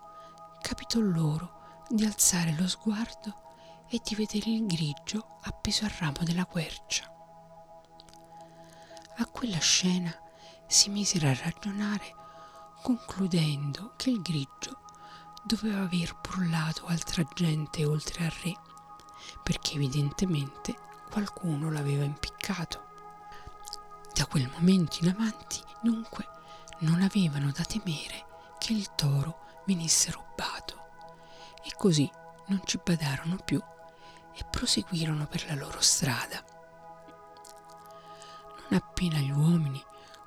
capitò 0.62 1.00
loro 1.00 1.84
di 1.89 2.05
alzare 2.05 2.55
lo 2.58 2.67
sguardo 2.67 3.41
e 3.89 4.01
di 4.03 4.15
vedere 4.15 4.50
il 4.50 4.65
grigio 4.65 5.38
appeso 5.43 5.86
al 5.86 5.91
ramo 5.91 6.24
della 6.24 6.46
quercia. 6.46 7.05
A 9.17 9.25
quella 9.27 9.60
scena 9.60 10.12
si 10.65 10.89
misero 10.89 11.27
a 11.27 11.36
ragionare 11.36 12.22
concludendo 12.84 13.94
che 13.96 14.10
il 14.10 14.22
grigio 14.22 14.82
doveva 15.42 15.84
aver 15.84 16.16
brullato 16.20 16.86
altra 16.86 17.24
gente 17.34 17.86
oltre 17.86 18.25
al 18.25 18.34
re, 18.44 18.54
perché 19.42 19.75
evidentemente 19.75 20.78
qualcuno 21.10 21.72
l'aveva 21.72 22.04
impiccato. 22.04 22.84
Da 24.13 24.25
quel 24.25 24.50
momento 24.50 24.98
in 25.00 25.10
avanti, 25.10 25.62
dunque, 25.82 26.28
non 26.80 27.02
avevano 27.02 27.52
da 27.52 27.63
temere 27.63 28.25
che 28.60 28.74
il 28.74 28.94
toro 28.96 29.62
venisse 29.66 30.12
rubato 30.12 30.75
e 31.63 31.72
così 31.78 32.10
non 32.48 32.62
ci 32.66 32.80
badarono 32.84 33.38
più 33.38 33.62
e 34.36 34.44
proseguirono 34.50 35.25
per 35.28 35.46
la 35.48 35.56
loro 35.56 35.80
strada. 35.80 36.44
Non 38.70 38.80
appena 38.80 39.20
gli 39.20 39.32
uomini 39.32 39.82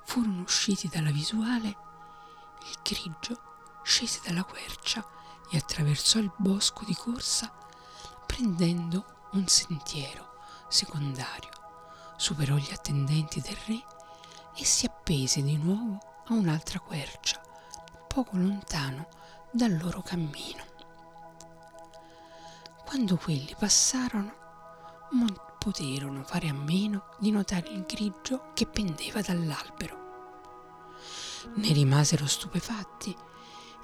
furono 0.05 0.41
usciti 0.41 0.87
dalla 0.87 1.11
visuale, 1.11 1.85
il 2.61 2.77
grigio 2.83 3.41
scese 3.83 4.21
dalla 4.25 4.43
quercia 4.43 5.05
e 5.49 5.57
attraversò 5.57 6.19
il 6.19 6.31
bosco 6.37 6.83
di 6.85 6.93
corsa 6.93 7.51
prendendo 8.25 9.29
un 9.31 9.47
sentiero 9.47 10.35
secondario. 10.67 11.49
Superò 12.17 12.55
gli 12.55 12.71
attendenti 12.71 13.39
del 13.41 13.57
re 13.65 13.83
e 14.55 14.65
si 14.65 14.85
appese 14.85 15.41
di 15.41 15.57
nuovo 15.57 15.97
a 16.27 16.33
un'altra 16.33 16.79
quercia, 16.79 17.41
poco 18.07 18.37
lontano 18.37 19.07
dal 19.51 19.77
loro 19.77 20.01
cammino. 20.01 20.63
Quando 22.85 23.17
quelli 23.17 23.55
passarono, 23.57 24.45
non 25.11 25.33
poterono 25.57 26.23
fare 26.23 26.47
a 26.49 26.53
meno 26.53 27.15
di 27.19 27.31
notare 27.31 27.69
il 27.69 27.83
grigio 27.83 28.51
che 28.53 28.65
pendeva 28.65 29.21
dall'albero. 29.21 30.06
Ne 31.55 31.73
rimasero 31.73 32.27
stupefatti 32.27 33.15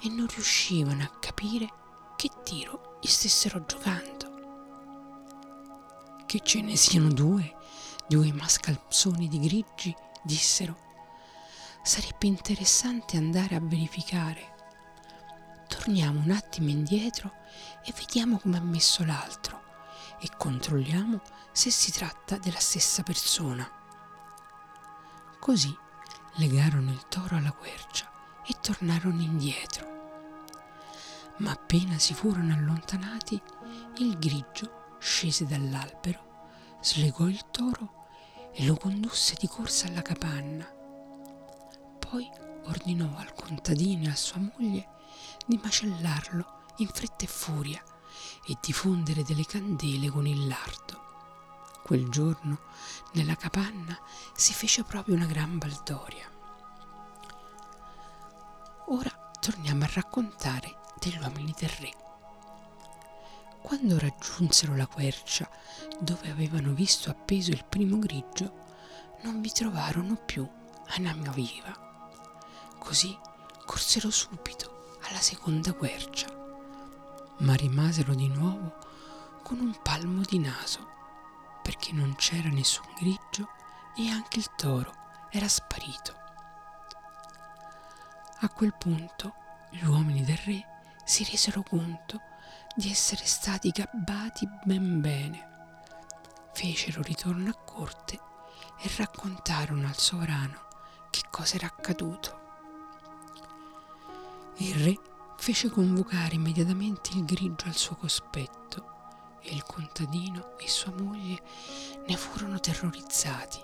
e 0.00 0.08
non 0.08 0.26
riuscivano 0.26 1.02
a 1.02 1.10
capire 1.18 1.68
che 2.16 2.30
tiro 2.42 2.98
gli 3.00 3.08
stessero 3.08 3.64
giocando. 3.64 4.32
Che 6.26 6.40
ce 6.40 6.60
ne 6.60 6.76
siano 6.76 7.12
due, 7.12 7.56
due 8.08 8.32
mascalzoni 8.32 9.28
di 9.28 9.40
grigi, 9.40 9.94
dissero. 10.22 10.76
Sarebbe 11.82 12.26
interessante 12.26 13.16
andare 13.16 13.54
a 13.56 13.60
verificare. 13.60 14.52
Torniamo 15.68 16.20
un 16.20 16.30
attimo 16.30 16.68
indietro 16.68 17.32
e 17.84 17.92
vediamo 17.96 18.38
come 18.38 18.56
ha 18.56 18.62
messo 18.62 19.04
l'altro 19.04 19.62
e 20.20 20.28
controlliamo 20.36 21.20
se 21.52 21.70
si 21.70 21.92
tratta 21.92 22.38
della 22.38 22.58
stessa 22.58 23.02
persona. 23.02 23.68
Così 25.38 25.76
legarono 26.36 26.90
il 26.90 27.06
toro 27.08 27.36
alla 27.36 27.52
quercia 27.52 28.10
e 28.46 28.54
tornarono 28.60 29.20
indietro. 29.20 29.92
Ma 31.38 31.50
appena 31.50 31.98
si 31.98 32.14
furono 32.14 32.54
allontanati, 32.54 33.40
il 33.98 34.18
grigio 34.18 34.96
scese 34.98 35.46
dall'albero, 35.46 36.78
slegò 36.80 37.26
il 37.26 37.50
toro 37.50 38.06
e 38.52 38.64
lo 38.64 38.76
condusse 38.76 39.36
di 39.38 39.46
corsa 39.46 39.86
alla 39.86 40.02
capanna. 40.02 40.66
Poi 41.98 42.28
ordinò 42.64 43.16
al 43.16 43.34
contadino 43.34 44.04
e 44.04 44.10
a 44.10 44.16
sua 44.16 44.40
moglie 44.40 44.88
di 45.46 45.58
macellarlo 45.62 46.62
in 46.78 46.88
fretta 46.88 47.24
e 47.24 47.28
furia 47.28 47.82
e 48.46 48.56
diffondere 48.60 49.22
delle 49.22 49.44
candele 49.44 50.08
con 50.08 50.26
il 50.26 50.46
lardo. 50.46 51.03
Quel 51.84 52.08
giorno 52.08 52.58
nella 53.12 53.36
capanna 53.36 53.96
si 54.34 54.52
fece 54.52 54.82
proprio 54.84 55.14
una 55.14 55.26
gran 55.26 55.58
baldoria. 55.58 56.28
Ora 58.86 59.30
torniamo 59.38 59.84
a 59.84 59.90
raccontare 59.92 60.78
degli 60.98 61.18
uomini 61.18 61.54
del 61.56 61.68
re. 61.68 61.92
Quando 63.62 63.98
raggiunsero 63.98 64.74
la 64.74 64.86
quercia 64.86 65.48
dove 66.00 66.30
avevano 66.30 66.72
visto 66.72 67.10
appeso 67.10 67.50
il 67.50 67.64
primo 67.64 67.98
grigio, 67.98 68.62
non 69.22 69.40
vi 69.40 69.52
trovarono 69.52 70.16
più 70.16 70.48
anima 70.96 71.30
viva. 71.32 71.72
Così 72.78 73.16
corsero 73.66 74.10
subito 74.10 74.96
alla 75.02 75.20
seconda 75.20 75.72
quercia 75.74 76.34
ma 77.38 77.54
rimasero 77.54 78.14
di 78.14 78.28
nuovo 78.28 78.74
con 79.42 79.58
un 79.58 79.76
palmo 79.82 80.22
di 80.22 80.38
naso, 80.38 80.86
perché 81.64 81.92
non 81.92 82.14
c'era 82.16 82.50
nessun 82.50 82.84
grigio 82.94 83.48
e 83.96 84.10
anche 84.10 84.38
il 84.38 84.54
toro 84.54 84.92
era 85.30 85.48
sparito. 85.48 86.14
A 88.40 88.48
quel 88.50 88.74
punto 88.74 89.34
gli 89.70 89.82
uomini 89.82 90.22
del 90.22 90.36
re 90.44 90.62
si 91.06 91.24
resero 91.24 91.62
conto 91.62 92.20
di 92.76 92.90
essere 92.90 93.24
stati 93.24 93.70
gabbati 93.70 94.46
ben 94.64 95.00
bene. 95.00 95.52
Fecero 96.52 97.00
ritorno 97.00 97.48
a 97.48 97.54
corte 97.54 98.20
e 98.78 98.90
raccontarono 98.98 99.86
al 99.86 99.96
sovrano 99.96 100.66
che 101.08 101.22
cosa 101.30 101.56
era 101.56 101.66
accaduto. 101.66 102.42
Il 104.56 104.74
re 104.84 105.00
fece 105.38 105.70
convocare 105.70 106.34
immediatamente 106.34 107.10
il 107.14 107.24
grigio 107.24 107.68
al 107.68 107.74
suo 107.74 107.96
cospetto 107.96 108.93
e 109.44 109.54
il 109.54 109.62
contadino 109.64 110.56
e 110.58 110.68
sua 110.68 110.92
moglie 110.92 111.42
ne 112.06 112.16
furono 112.16 112.58
terrorizzati 112.58 113.60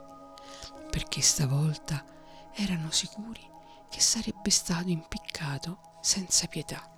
perché 0.90 1.20
stavolta 1.20 2.04
erano 2.52 2.90
sicuri 2.90 3.48
che 3.88 4.00
sarebbe 4.00 4.50
stato 4.50 4.88
impiccato 4.88 5.98
senza 6.00 6.46
pietà. 6.46 6.88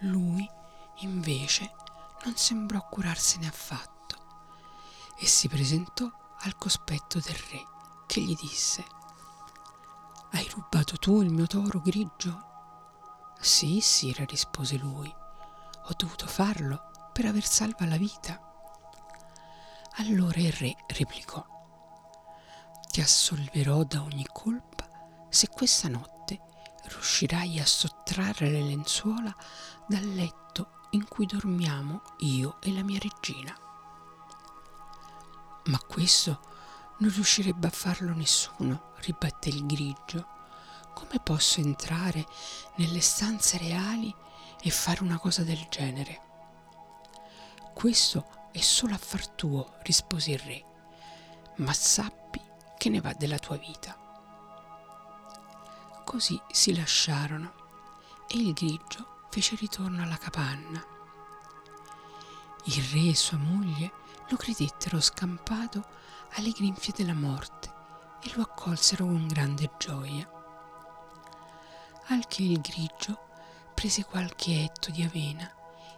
Lui 0.00 0.48
invece 0.98 1.70
non 2.24 2.36
sembrò 2.36 2.86
curarsene 2.88 3.46
affatto 3.46 4.16
e 5.18 5.26
si 5.26 5.48
presentò 5.48 6.10
al 6.40 6.56
cospetto 6.56 7.20
del 7.20 7.36
re 7.50 7.62
che 8.06 8.20
gli 8.20 8.34
disse 8.34 8.84
hai 10.34 10.48
rubato 10.48 10.96
tu 10.96 11.22
il 11.22 11.32
mio 11.32 11.46
toro 11.46 11.80
grigio? 11.80 12.52
Sì, 13.38 13.78
sire, 13.80 14.24
rispose 14.24 14.76
lui. 14.76 15.14
Ho 15.86 15.94
dovuto 15.96 16.26
farlo 16.26 16.90
per 17.12 17.26
aver 17.26 17.44
salva 17.44 17.86
la 17.86 17.96
vita. 17.96 18.40
Allora 19.96 20.40
il 20.40 20.52
re 20.52 20.74
replicò. 20.88 21.44
Ti 22.90 23.00
assolverò 23.00 23.84
da 23.84 24.02
ogni 24.02 24.26
colpa 24.32 24.88
se 25.28 25.48
questa 25.48 25.88
notte 25.88 26.40
riuscirai 26.84 27.60
a 27.60 27.66
sottrarre 27.66 28.50
le 28.50 28.62
lenzuola 28.62 29.34
dal 29.86 30.04
letto 30.04 30.86
in 30.90 31.06
cui 31.06 31.26
dormiamo 31.26 32.02
io 32.18 32.60
e 32.60 32.72
la 32.72 32.82
mia 32.82 32.98
regina. 32.98 33.54
Ma 35.64 35.78
questo 35.78 36.40
non 36.98 37.10
riuscirebbe 37.10 37.66
a 37.66 37.70
farlo 37.70 38.14
nessuno, 38.14 38.92
ribatté 39.00 39.48
il 39.50 39.66
grigio. 39.66 40.28
Come 40.94 41.20
posso 41.22 41.60
entrare 41.60 42.26
nelle 42.76 43.00
stanze 43.00 43.58
reali 43.58 44.14
e 44.66 44.70
fare 44.70 45.02
una 45.02 45.18
cosa 45.18 45.42
del 45.42 45.66
genere? 45.68 46.22
Questo 47.74 48.48
è 48.50 48.60
solo 48.60 48.94
affar 48.94 49.28
tuo, 49.28 49.74
rispose 49.82 50.30
il 50.30 50.38
re, 50.38 50.64
ma 51.56 51.74
sappi 51.74 52.40
che 52.78 52.88
ne 52.88 53.02
va 53.02 53.12
della 53.12 53.38
tua 53.38 53.58
vita. 53.58 53.94
Così 56.02 56.40
si 56.50 56.74
lasciarono 56.74 57.52
e 58.26 58.38
il 58.38 58.54
grigio 58.54 59.26
fece 59.28 59.54
ritorno 59.56 60.02
alla 60.02 60.16
capanna. 60.16 60.82
Il 62.64 62.82
re 62.84 63.10
e 63.10 63.14
sua 63.14 63.36
moglie 63.36 63.92
lo 64.30 64.36
credettero 64.38 64.98
scampato 64.98 65.84
alle 66.36 66.52
grinfie 66.52 66.94
della 66.96 67.12
morte 67.12 67.70
e 68.22 68.32
lo 68.34 68.40
accolsero 68.40 69.04
con 69.04 69.26
grande 69.26 69.70
gioia. 69.76 70.26
Al 72.06 72.26
che 72.26 72.42
il 72.44 72.62
grigio 72.62 73.23
prese 73.74 74.04
qualche 74.04 74.62
etto 74.62 74.90
di 74.90 75.02
avena 75.02 75.52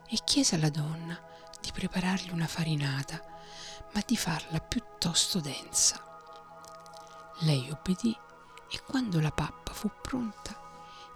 e 0.09 0.19
chiese 0.25 0.55
alla 0.55 0.71
donna 0.71 1.21
di 1.61 1.71
preparargli 1.73 2.31
una 2.31 2.47
farinata, 2.47 3.23
ma 3.93 4.03
di 4.05 4.17
farla 4.17 4.59
piuttosto 4.61 5.41
densa. 5.41 6.03
Lei 7.41 7.71
obbedì 7.71 8.17
e 8.71 8.83
quando 8.83 9.21
la 9.21 9.31
pappa 9.31 9.73
fu 9.73 9.91
pronta, 10.01 10.59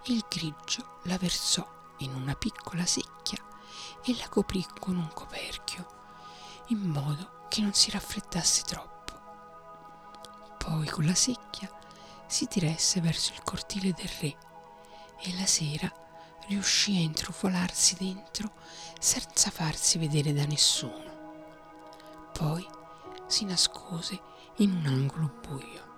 il 0.05 0.23
grigio 0.29 0.99
la 1.03 1.17
versò 1.17 1.67
in 1.99 2.13
una 2.13 2.35
piccola 2.35 2.85
secchia 2.85 3.37
e 4.03 4.15
la 4.17 4.29
coprì 4.29 4.65
con 4.79 4.95
un 4.95 5.09
coperchio, 5.13 5.99
in 6.67 6.79
modo 6.79 7.45
che 7.49 7.61
non 7.61 7.73
si 7.73 7.91
raffreddasse 7.91 8.63
troppo. 8.63 8.89
Poi 10.57 10.87
con 10.87 11.05
la 11.05 11.15
secchia 11.15 11.69
si 12.27 12.47
diresse 12.49 13.01
verso 13.01 13.33
il 13.33 13.43
cortile 13.43 13.93
del 13.93 14.09
re 14.19 14.37
e 15.19 15.35
la 15.37 15.45
sera 15.45 15.91
riuscì 16.51 16.97
a 16.97 16.99
intrufolarsi 16.99 17.95
dentro 17.95 18.51
senza 18.99 19.49
farsi 19.49 19.97
vedere 19.97 20.33
da 20.33 20.45
nessuno. 20.45 22.29
Poi 22.33 22.67
si 23.25 23.45
nascose 23.45 24.19
in 24.57 24.75
un 24.75 24.85
angolo 24.85 25.39
buio. 25.41 25.89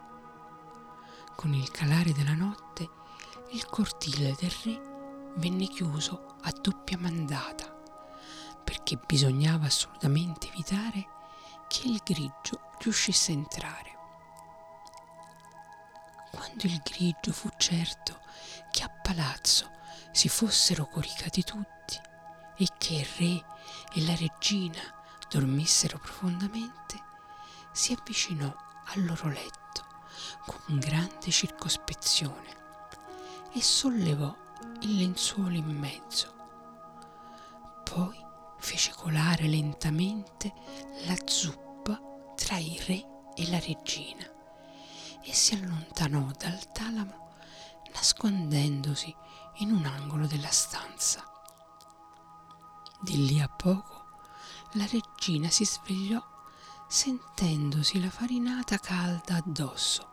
Con 1.36 1.54
il 1.56 1.72
calare 1.72 2.12
della 2.12 2.36
notte 2.36 2.88
il 3.54 3.66
cortile 3.66 4.36
del 4.40 4.54
re 4.64 5.34
venne 5.38 5.66
chiuso 5.66 6.36
a 6.42 6.52
doppia 6.52 7.00
mandata 7.00 7.72
perché 8.64 9.00
bisognava 9.04 9.66
assolutamente 9.66 10.48
evitare 10.50 11.08
che 11.68 11.88
il 11.88 12.00
grigio 12.04 12.70
riuscisse 12.80 13.32
a 13.32 13.36
entrare. 13.36 13.98
Quando 16.32 16.68
il 16.68 16.80
grigio 16.84 17.32
fu 17.32 17.50
certo 17.58 18.20
che 18.70 18.84
a 18.84 18.90
palazzo 18.90 19.72
si 20.14 20.30
fossero 20.30 20.86
coricati 20.86 21.44
tutti 21.44 22.00
e 22.56 22.68
che 22.78 22.94
il 22.94 23.06
re 23.18 23.46
e 23.96 24.06
la 24.06 24.16
regina 24.16 24.80
dormissero 25.28 25.98
profondamente, 25.98 27.02
si 27.72 27.94
avvicinò 27.94 28.46
al 28.46 29.06
loro 29.06 29.28
letto 29.28 29.84
con 30.46 30.78
grande 30.78 31.32
circospezione 31.32 32.62
e 33.54 33.62
sollevò 33.62 34.36
il 34.82 34.98
lenzuolo 34.98 35.56
in 35.56 35.66
mezzo. 35.66 36.32
Poi 37.84 38.24
fece 38.60 38.94
colare 38.96 39.48
lentamente 39.48 40.54
la 41.06 41.16
zuppa 41.26 42.00
tra 42.36 42.58
il 42.58 42.80
re 42.82 43.06
e 43.34 43.50
la 43.50 43.60
regina 43.60 44.30
e 45.22 45.34
si 45.34 45.56
allontanò 45.56 46.30
dal 46.38 46.72
talamo 46.72 47.32
nascondendosi 47.94 49.16
in 49.58 49.72
un 49.72 49.86
angolo 49.86 50.26
della 50.26 50.50
stanza. 50.50 51.24
Di 53.02 53.26
lì 53.26 53.42
a 53.42 53.48
poco 53.48 54.06
la 54.74 54.86
regina 54.86 55.50
si 55.50 55.66
svegliò 55.66 56.24
sentendosi 56.88 58.00
la 58.02 58.10
farinata 58.10 58.78
calda 58.78 59.36
addosso. 59.36 60.10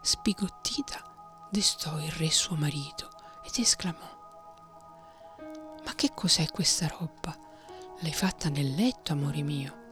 Spigottita 0.00 1.48
destò 1.50 1.98
il 1.98 2.10
re 2.12 2.30
suo 2.30 2.56
marito 2.56 3.10
ed 3.42 3.52
esclamò 3.58 4.12
Ma 5.84 5.94
che 5.94 6.12
cos'è 6.14 6.50
questa 6.50 6.86
roba? 6.88 7.36
L'hai 8.00 8.12
fatta 8.12 8.48
nel 8.48 8.74
letto, 8.74 9.12
amore 9.12 9.42
mio? 9.42 9.82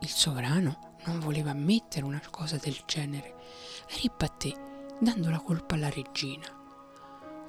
Il 0.00 0.08
sovrano 0.08 0.96
non 1.06 1.18
voleva 1.20 1.50
ammettere 1.50 2.04
una 2.04 2.20
cosa 2.30 2.56
del 2.56 2.82
genere 2.86 3.84
e 3.88 3.96
ribatté 4.00 4.94
dando 5.00 5.30
la 5.30 5.40
colpa 5.40 5.74
alla 5.74 5.90
regina. 5.90 6.55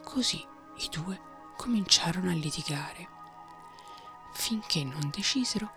Così 0.09 0.41
i 0.77 0.87
due 0.89 1.19
cominciarono 1.57 2.29
a 2.31 2.33
litigare, 2.33 3.09
finché 4.31 4.85
non 4.85 5.11
decisero 5.13 5.69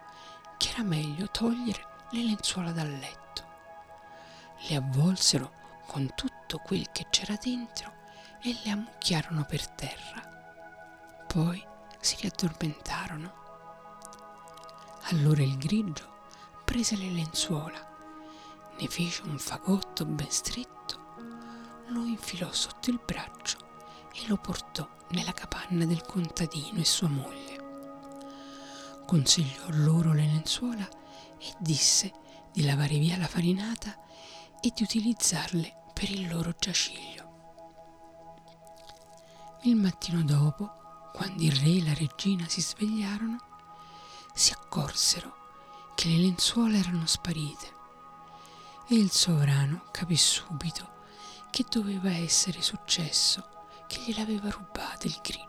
che 0.57 0.71
era 0.71 0.85
meglio 0.85 1.29
togliere 1.31 2.07
le 2.11 2.23
lenzuola 2.23 2.71
dal 2.71 2.89
letto. 2.89 3.45
Le 4.69 4.77
avvolsero 4.77 5.53
con 5.87 6.15
tutto 6.15 6.59
quel 6.59 6.91
che 6.93 7.09
c'era 7.11 7.37
dentro 7.43 7.93
e 8.41 8.57
le 8.63 8.71
ammucchiarono 8.71 9.45
per 9.45 9.69
terra. 9.69 10.23
Poi 11.27 11.63
si 11.99 12.17
riaddormentarono. 12.21 13.33
Allora 15.11 15.43
il 15.43 15.59
grigio 15.59 16.29
prese 16.65 16.97
le 16.97 17.11
lenzuola, 17.11 17.85
ne 18.79 18.87
fece 18.87 19.23
un 19.23 19.39
fagotto 19.39 20.05
ben 20.05 20.31
stretto, 20.31 21.17
lo 21.89 22.05
infilò 22.05 22.51
sotto 22.53 22.91
il 22.91 23.01
braccio 23.05 23.60
e 24.13 24.27
lo 24.27 24.37
portò 24.37 24.89
nella 25.11 25.33
capanna 25.33 25.85
del 25.85 26.03
contadino 26.03 26.79
e 26.79 26.85
sua 26.85 27.09
moglie. 27.09 27.59
Consigliò 29.07 29.65
loro 29.69 30.13
le 30.13 30.25
lenzuola 30.27 30.89
e 31.39 31.55
disse 31.59 32.13
di 32.53 32.65
lavare 32.65 32.99
via 32.99 33.17
la 33.17 33.27
farinata 33.27 33.99
e 34.61 34.73
di 34.75 34.83
utilizzarle 34.83 35.91
per 35.93 36.11
il 36.11 36.29
loro 36.29 36.55
giaciglio. 36.59 37.19
Il 39.63 39.77
mattino 39.77 40.23
dopo, 40.23 41.11
quando 41.13 41.43
il 41.43 41.53
re 41.53 41.77
e 41.77 41.85
la 41.85 41.95
regina 41.95 42.49
si 42.49 42.61
svegliarono, 42.61 43.39
si 44.33 44.53
accorsero 44.53 45.93
che 45.95 46.09
le 46.09 46.17
lenzuola 46.17 46.79
erano 46.79 47.07
sparite 47.07 47.79
e 48.89 48.95
il 48.95 49.11
sovrano 49.11 49.85
capì 49.91 50.17
subito 50.17 50.89
che 51.51 51.65
doveva 51.69 52.11
essere 52.11 52.63
successo 52.63 53.60
che 53.91 54.03
gliel'aveva 54.03 54.49
rubata 54.51 55.09
il 55.09 55.19
grigio. 55.21 55.49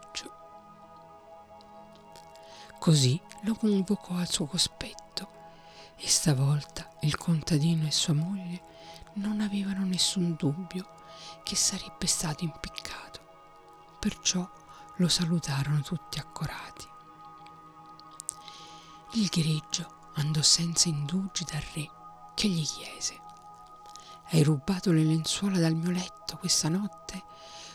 Così 2.79 3.21
lo 3.43 3.53
convocò 3.53 4.15
al 4.15 4.27
suo 4.27 4.47
cospetto 4.47 5.29
e 5.95 6.07
stavolta 6.07 6.89
il 7.01 7.15
contadino 7.17 7.85
e 7.85 7.91
sua 7.91 8.15
moglie 8.15 8.63
non 9.13 9.41
avevano 9.41 9.85
nessun 9.85 10.33
dubbio 10.35 10.89
che 11.43 11.55
sarebbe 11.55 12.07
stato 12.07 12.43
impiccato, 12.43 13.19
perciò 13.99 14.49
lo 14.95 15.07
salutarono 15.07 15.81
tutti 15.81 16.17
accorati. 16.17 16.89
Il 19.13 19.27
grigio 19.27 20.09
andò 20.15 20.41
senza 20.41 20.89
indugi 20.89 21.43
dal 21.43 21.61
re 21.75 21.87
che 22.33 22.47
gli 22.47 22.65
chiese 22.65 23.19
Hai 24.31 24.41
rubato 24.41 24.91
le 24.91 25.03
lenzuola 25.03 25.59
dal 25.59 25.75
mio 25.75 25.91
letto 25.91 26.37
questa 26.37 26.69
notte, 26.69 27.21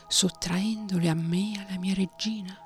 sottraendole 0.07 1.09
a 1.09 1.13
me 1.13 1.53
e 1.53 1.65
alla 1.67 1.77
mia 1.77 1.93
regina? 1.93 2.57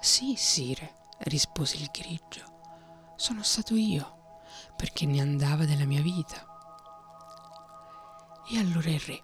Sì, 0.00 0.34
sire, 0.36 1.08
rispose 1.18 1.76
il 1.76 1.90
grigio, 1.92 3.14
sono 3.16 3.42
stato 3.42 3.74
io, 3.74 4.36
perché 4.76 5.06
ne 5.06 5.20
andava 5.20 5.64
della 5.64 5.84
mia 5.84 6.02
vita. 6.02 6.46
E 8.50 8.58
allora 8.58 8.90
il 8.90 9.00
re, 9.00 9.22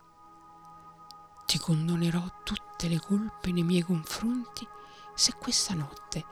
ti 1.47 1.59
condonerò 1.59 2.23
tutte 2.45 2.89
le 2.89 3.01
colpe 3.01 3.51
nei 3.53 3.65
miei 3.65 3.83
confronti 3.83 4.67
se 5.15 5.35
questa 5.35 5.75
notte 5.75 6.25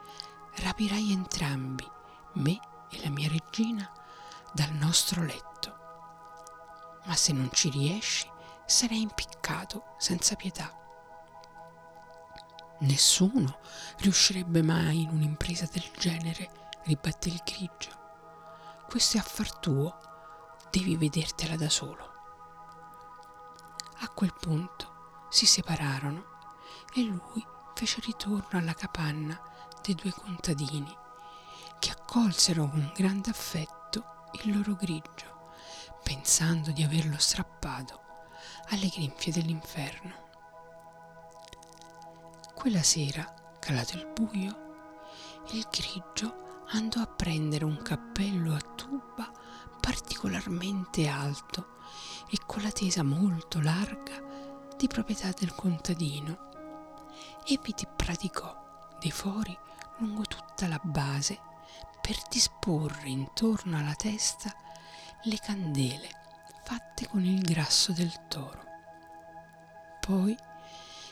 rapirai 0.55 1.11
entrambi 1.11 1.87
me 2.33 2.59
e 2.89 3.01
la 3.03 3.09
mia 3.09 3.27
regina 3.27 3.91
dal 4.53 4.71
nostro 4.73 5.23
letto. 5.23 5.77
Ma 7.05 7.15
se 7.15 7.33
non 7.33 7.49
ci 7.51 7.69
riesci, 7.69 8.27
sarei 8.69 9.01
impiccato 9.01 9.95
senza 9.97 10.35
pietà. 10.35 10.71
Nessuno 12.81 13.59
riuscirebbe 13.97 14.61
mai 14.61 15.01
in 15.01 15.09
un'impresa 15.09 15.67
del 15.71 15.89
genere, 15.97 16.69
ribatté 16.83 17.29
il 17.29 17.41
grigio. 17.43 17.89
Questo 18.87 19.17
è 19.17 19.19
affar 19.19 19.57
tuo, 19.57 19.97
devi 20.69 20.95
vedertela 20.95 21.55
da 21.55 21.67
solo. 21.67 22.11
A 24.01 24.09
quel 24.09 24.33
punto 24.39 25.25
si 25.29 25.47
separarono 25.47 26.37
e 26.93 27.01
lui 27.01 27.45
fece 27.73 28.01
ritorno 28.01 28.59
alla 28.59 28.73
capanna 28.73 29.37
dei 29.81 29.95
due 29.95 30.11
contadini 30.11 30.95
che 31.79 31.89
accolsero 31.89 32.69
con 32.69 32.91
grande 32.95 33.31
affetto 33.31 34.29
il 34.43 34.55
loro 34.55 34.75
grigio, 34.75 35.53
pensando 36.03 36.71
di 36.71 36.83
averlo 36.83 37.17
strappato 37.17 38.07
alle 38.69 38.87
grinfie 38.87 39.31
dell'inferno. 39.31 40.27
Quella 42.53 42.83
sera, 42.83 43.33
calato 43.59 43.97
il 43.97 44.07
buio, 44.07 44.67
il 45.51 45.67
grigio 45.71 46.63
andò 46.71 47.01
a 47.01 47.07
prendere 47.07 47.65
un 47.65 47.81
cappello 47.81 48.53
a 48.53 48.59
tuba 48.59 49.31
particolarmente 49.79 51.07
alto 51.07 51.77
e 52.29 52.37
con 52.45 52.61
la 52.61 52.71
tesa 52.71 53.01
molto 53.01 53.59
larga 53.61 54.21
di 54.77 54.87
proprietà 54.87 55.31
del 55.31 55.55
contadino 55.55 56.47
e 57.45 57.59
vi 57.63 57.73
praticò 57.95 58.95
dei 58.99 59.11
fori 59.11 59.57
lungo 59.97 60.23
tutta 60.23 60.67
la 60.67 60.79
base 60.83 61.39
per 62.01 62.17
disporre 62.29 63.09
intorno 63.09 63.77
alla 63.77 63.95
testa 63.95 64.53
le 65.23 65.37
candele 65.37 66.18
fatte 66.69 67.07
con 67.07 67.25
il 67.25 67.41
grasso 67.41 67.93
del 67.93 68.27
toro. 68.27 68.63
Poi 69.99 70.37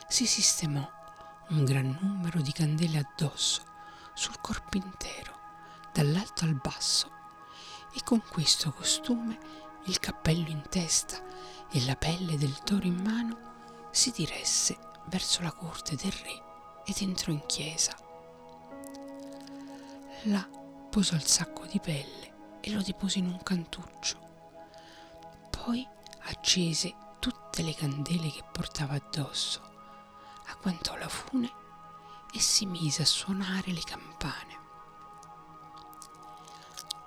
si 0.08 0.28
sistemò 0.28 0.88
un 1.50 1.66
gran 1.66 1.98
numero 2.00 2.42
di 2.42 2.52
candele 2.52 3.00
addosso 3.00 3.64
sul 4.14 4.40
corpo 4.40 4.78
intero, 4.78 5.36
dall'alto 5.92 6.46
al 6.46 6.54
basso, 6.54 7.12
e 7.92 8.04
con 8.04 8.22
questo 8.22 8.72
costume, 8.72 9.40
il 9.86 10.00
cappello 10.00 10.48
in 10.48 10.62
testa 10.70 11.20
e 11.72 11.84
la 11.86 11.96
pelle 11.96 12.38
del 12.38 12.60
toro 12.60 12.86
in 12.86 13.02
mano, 13.02 13.90
si 13.90 14.12
diresse 14.12 14.78
verso 15.06 15.42
la 15.42 15.52
corte 15.52 15.96
del 15.96 16.12
re 16.12 16.44
ed 16.86 16.98
entrò 17.00 17.32
in 17.32 17.44
chiesa. 17.48 17.98
Là 20.26 20.48
posò 20.92 21.16
il 21.16 21.26
sacco 21.26 21.66
di 21.66 21.80
pelle 21.80 22.60
e 22.62 22.72
lo 22.72 22.84
depose 22.84 23.18
in 23.18 23.26
un 23.26 23.42
cantuccio. 23.42 24.27
Poi 25.68 25.86
accese 26.20 26.96
tutte 27.20 27.62
le 27.62 27.76
candele 27.76 28.32
che 28.32 28.42
portava 28.50 28.94
addosso, 28.94 29.62
agguantò 30.46 30.96
la 30.96 31.10
fune 31.10 31.52
e 32.34 32.40
si 32.40 32.66
mise 32.66 33.02
a 33.02 33.06
suonare 33.06 33.74
le 33.74 33.82
campane. 33.82 34.60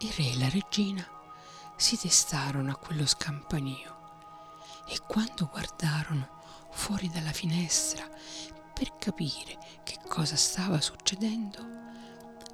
Il 0.01 0.13
re 0.13 0.33
e 0.33 0.39
la 0.39 0.51
regina 0.51 1.03
si 1.75 1.99
destarono 2.03 2.71
a 2.71 2.77
quello 2.77 3.07
scampanio 3.07 3.97
e 4.89 4.99
quando 5.07 5.47
guardarono 5.47 6.69
fuori 6.71 7.09
dalla 7.09 7.33
finestra 7.33 8.07
per 8.75 8.95
capire 8.99 9.57
che 9.85 10.01
cosa 10.07 10.37
stava 10.37 10.83
succedendo, 10.83 11.67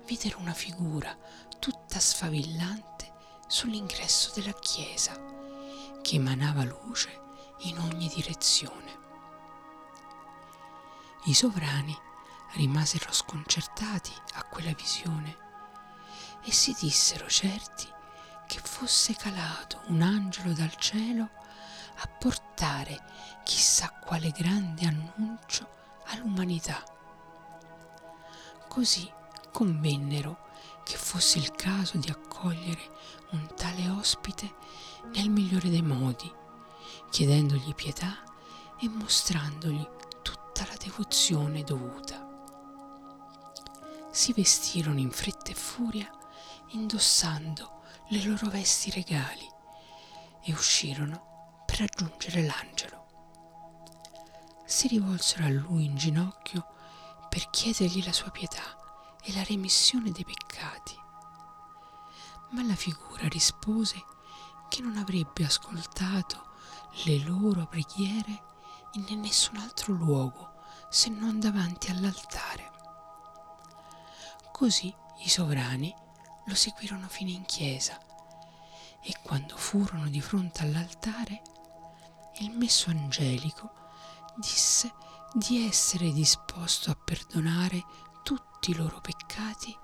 videro 0.04 0.38
una 0.38 0.54
figura 0.54 1.18
tutta 1.58 1.98
sfavillante 1.98 3.12
sull'ingresso 3.48 4.30
della 4.36 4.54
chiesa 4.54 5.45
che 6.06 6.14
emanava 6.14 6.62
luce 6.62 7.20
in 7.62 7.80
ogni 7.80 8.06
direzione. 8.06 8.96
I 11.24 11.34
sovrani 11.34 11.98
rimasero 12.52 13.10
sconcertati 13.12 14.12
a 14.34 14.44
quella 14.44 14.72
visione 14.72 15.36
e 16.44 16.52
si 16.52 16.76
dissero 16.78 17.26
certi 17.26 17.88
che 18.46 18.60
fosse 18.60 19.16
calato 19.16 19.82
un 19.86 20.00
angelo 20.00 20.52
dal 20.52 20.76
cielo 20.76 21.28
a 21.96 22.06
portare 22.06 23.02
chissà 23.42 23.90
quale 23.90 24.30
grande 24.30 24.86
annuncio 24.86 25.68
all'umanità. 26.04 26.84
Così 28.68 29.12
convennero 29.50 30.38
che 30.84 30.96
fosse 30.96 31.38
il 31.38 31.50
caso 31.50 31.98
di 31.98 32.10
accogliere 32.10 32.94
un 33.30 33.44
tale 33.56 33.88
ospite 33.88 34.54
nel 35.14 35.30
migliore 35.30 35.68
dei 35.70 35.82
modi, 35.82 36.30
chiedendogli 37.10 37.74
pietà 37.74 38.22
e 38.78 38.88
mostrandogli 38.88 39.86
tutta 40.22 40.66
la 40.66 40.76
devozione 40.76 41.62
dovuta. 41.62 42.24
Si 44.10 44.32
vestirono 44.32 44.98
in 44.98 45.10
fretta 45.10 45.50
e 45.50 45.54
furia, 45.54 46.10
indossando 46.68 47.82
le 48.08 48.22
loro 48.24 48.48
vesti 48.48 48.90
regali 48.90 49.48
e 50.42 50.52
uscirono 50.52 51.62
per 51.66 51.80
raggiungere 51.80 52.44
l'angelo. 52.44 53.04
Si 54.64 54.88
rivolsero 54.88 55.44
a 55.44 55.50
lui 55.50 55.84
in 55.84 55.96
ginocchio 55.96 56.66
per 57.28 57.50
chiedergli 57.50 58.04
la 58.04 58.12
sua 58.12 58.30
pietà 58.30 58.62
e 59.22 59.32
la 59.32 59.42
remissione 59.44 60.10
dei 60.10 60.24
peccati. 60.24 60.94
Ma 62.50 62.62
la 62.62 62.74
figura 62.74 63.28
rispose 63.28 64.02
che 64.68 64.82
non 64.82 64.96
avrebbe 64.96 65.44
ascoltato 65.44 66.44
le 67.04 67.18
loro 67.18 67.66
preghiere 67.66 68.42
in 68.92 69.20
nessun 69.20 69.56
altro 69.56 69.92
luogo 69.92 70.54
se 70.88 71.10
non 71.10 71.38
davanti 71.38 71.90
all'altare. 71.90 72.72
Così 74.52 74.94
i 75.24 75.28
sovrani 75.28 75.94
lo 76.46 76.54
seguirono 76.54 77.08
fino 77.08 77.30
in 77.30 77.44
chiesa 77.44 77.98
e 79.02 79.14
quando 79.22 79.56
furono 79.56 80.08
di 80.08 80.20
fronte 80.20 80.62
all'altare, 80.62 81.42
il 82.38 82.50
messo 82.50 82.90
angelico 82.90 83.72
disse 84.36 84.92
di 85.32 85.66
essere 85.66 86.12
disposto 86.12 86.90
a 86.90 86.96
perdonare 86.96 87.84
tutti 88.22 88.70
i 88.70 88.74
loro 88.74 89.00
peccati, 89.00 89.76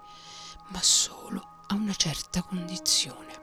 ma 0.68 0.83
solo 0.83 1.64
a 1.66 1.75
una 1.75 1.95
certa 1.95 2.42
condizione. 2.42 3.42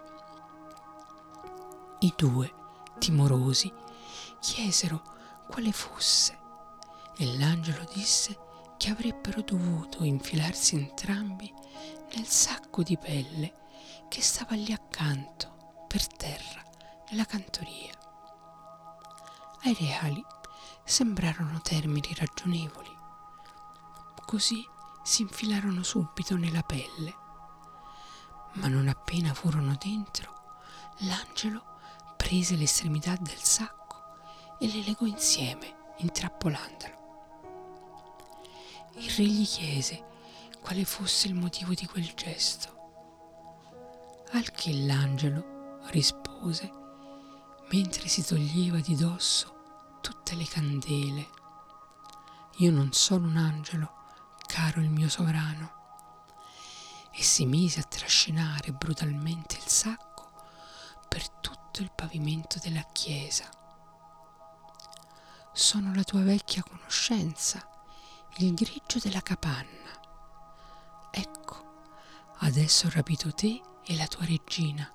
I 2.02 2.14
due, 2.16 2.54
timorosi, 2.98 3.74
chiesero 4.40 5.02
quale 5.50 5.74
fosse 5.74 6.38
e 7.18 7.38
l'angelo 7.38 7.86
disse 7.94 8.38
che 8.78 8.90
avrebbero 8.90 9.42
dovuto 9.42 10.06
infilarsi 10.06 10.76
entrambi 10.76 11.54
nel 12.16 12.26
sacco 12.26 12.84
di 12.84 12.98
pelle 12.98 13.54
che 14.08 14.22
stava 14.22 14.56
lì 14.56 14.72
accanto, 14.72 15.84
per 15.90 16.08
terra, 16.08 16.64
nella 17.10 17.26
cantoria. 17.26 17.92
Ai 19.64 19.74
reali 19.78 20.24
sembrarono 20.86 21.60
termini 21.60 22.16
ragionevoli. 22.16 22.98
Così 24.26 24.66
si 25.04 25.24
infilarono 25.24 25.84
subito 25.84 26.38
nella 26.38 26.64
pelle. 26.64 27.18
Ma 28.54 28.68
non 28.68 28.88
appena 28.88 29.34
furono 29.34 29.76
dentro, 29.78 30.62
l'angelo 31.00 31.68
prese 32.30 32.56
l'estremità 32.56 33.15
del 33.15 33.42
sacco 33.42 34.04
e 34.60 34.68
le 34.68 34.84
legò 34.84 35.08
insieme, 35.08 35.94
intrappolandolo. 35.98 36.98
Il 38.98 39.10
re 39.10 39.24
gli 39.24 39.48
chiese 39.48 40.06
quale 40.62 40.86
fosse 40.86 41.28
il 41.28 41.34
motivo 41.34 41.74
di 41.74 41.88
quel 41.88 42.13
gesto, 42.13 42.70
al 44.34 44.52
che 44.52 44.72
l'angelo 44.74 45.80
rispose 45.86 46.72
mentre 47.72 48.08
si 48.08 48.24
toglieva 48.24 48.80
di 48.80 48.96
dosso 48.96 49.98
tutte 50.00 50.36
le 50.36 50.46
candele. 50.46 51.30
Io 52.58 52.70
non 52.70 52.94
sono 52.94 53.26
un 53.26 53.38
angelo, 53.38 53.92
caro 54.46 54.82
il 54.82 54.92
mio 54.92 55.10
sovrano. 55.10 55.72
E 57.12 57.24
si 57.24 57.48
mise 57.48 57.80
a 57.80 57.84
trascinare 57.89 58.72
brutalmente 58.72 59.56
il 59.56 59.68
sacco 59.68 60.30
per 61.08 61.28
tutto 61.28 61.59
il 61.82 61.92
pavimento 61.94 62.60
della 62.60 62.86
chiesa. 62.92 63.50
Sono 65.54 65.94
la 65.94 66.04
tua 66.04 66.22
vecchia 66.22 66.63
conoscenza, 66.63 67.68
il 68.38 68.54
grigio 68.54 69.00
della 69.00 69.22
capanna. 69.22 69.92
Ecco, 71.12 71.82
adesso 72.39 72.88
ho 72.88 72.92
rapito 72.92 73.34
te 73.34 73.62
e 73.84 73.96
la 73.96 74.08
tua 74.08 74.26
regina, 74.26 74.92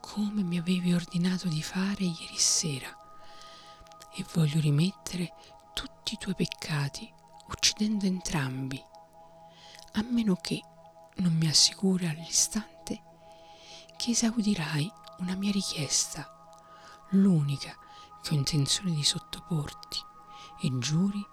come 0.00 0.42
mi 0.42 0.58
avevi 0.58 0.94
ordinato 0.94 1.48
di 1.48 1.62
fare 1.62 2.04
ieri 2.04 2.38
sera, 2.38 2.96
e 4.14 4.24
voglio 4.32 4.60
rimettere 4.60 5.32
tutti 5.72 6.14
i 6.14 6.18
tuoi 6.18 6.34
peccati, 6.34 7.12
uccidendo 7.48 8.06
entrambi, 8.06 8.82
a 9.92 10.02
meno 10.02 10.36
che 10.36 10.62
non 11.16 11.32
mi 11.34 11.48
assicuri 11.48 12.06
all'istante 12.06 13.02
che 14.00 14.12
esaudirai 14.12 14.90
una 15.20 15.34
mia 15.34 15.52
richiesta, 15.52 16.28
l'unica 17.10 17.76
che 18.22 18.34
ho 18.34 18.36
intenzione 18.36 18.90
di 18.90 19.04
sottoporti, 19.04 20.02
e 20.62 20.78
giuri 20.78 21.26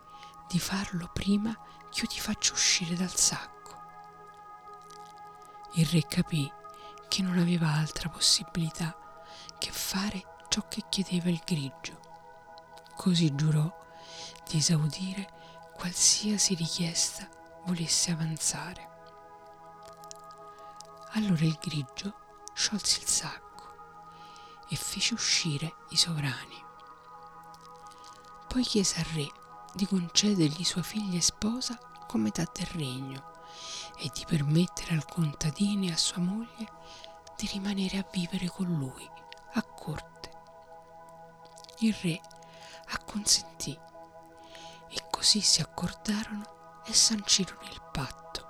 di 0.48 0.60
farlo 0.60 1.10
prima 1.12 1.54
che 1.90 2.02
io 2.02 2.08
ti 2.08 2.20
faccia 2.20 2.54
uscire 2.54 2.96
dal 2.96 3.14
sacco. 3.14 3.56
Il 5.74 5.86
re 5.88 6.06
capì 6.06 6.52
che 7.08 7.22
non 7.22 7.38
aveva 7.38 7.70
altra 7.70 8.10
possibilità 8.10 8.96
che 9.58 9.72
fare 9.72 10.36
ciò 10.50 10.68
che 10.68 10.84
chiedeva 10.90 11.30
il 11.30 11.42
grigio. 11.46 12.00
Così 12.96 13.34
giurò 13.36 13.86
di 14.50 14.58
esaudire 14.58 15.30
qualsiasi 15.74 16.56
richiesta 16.56 17.28
volesse 17.66 18.12
avanzare. 18.12 18.90
Allora 21.12 21.46
il 21.46 21.58
grigio 21.62 22.16
sciolse 22.54 23.02
il 23.02 23.08
sacco 23.08 23.47
e 24.70 24.76
fece 24.76 25.14
uscire 25.14 25.76
i 25.90 25.98
sovrani. 25.98 26.66
Poi 28.48 28.64
chiese 28.64 29.00
al 29.00 29.06
re 29.14 29.32
di 29.74 29.86
concedergli 29.86 30.64
sua 30.64 30.82
figlia 30.82 31.18
e 31.18 31.22
sposa 31.22 31.78
come 32.08 32.24
metà 32.24 32.50
del 32.52 32.68
regno 32.68 33.36
e 33.98 34.10
di 34.14 34.24
permettere 34.26 34.94
al 34.96 35.06
contadino 35.06 35.86
e 35.86 35.92
a 35.92 35.98
sua 35.98 36.22
moglie 36.22 36.72
di 37.36 37.48
rimanere 37.52 37.98
a 37.98 38.08
vivere 38.12 38.48
con 38.48 38.66
lui 38.66 39.08
a 39.54 39.62
corte. 39.64 40.32
Il 41.80 41.94
re 42.02 42.20
acconsentì 42.88 43.78
e 44.90 45.04
così 45.12 45.42
si 45.42 45.62
accordarono 45.62 46.82
e 46.86 46.94
sancirono 46.94 47.62
il 47.64 47.82
patto. 47.92 48.48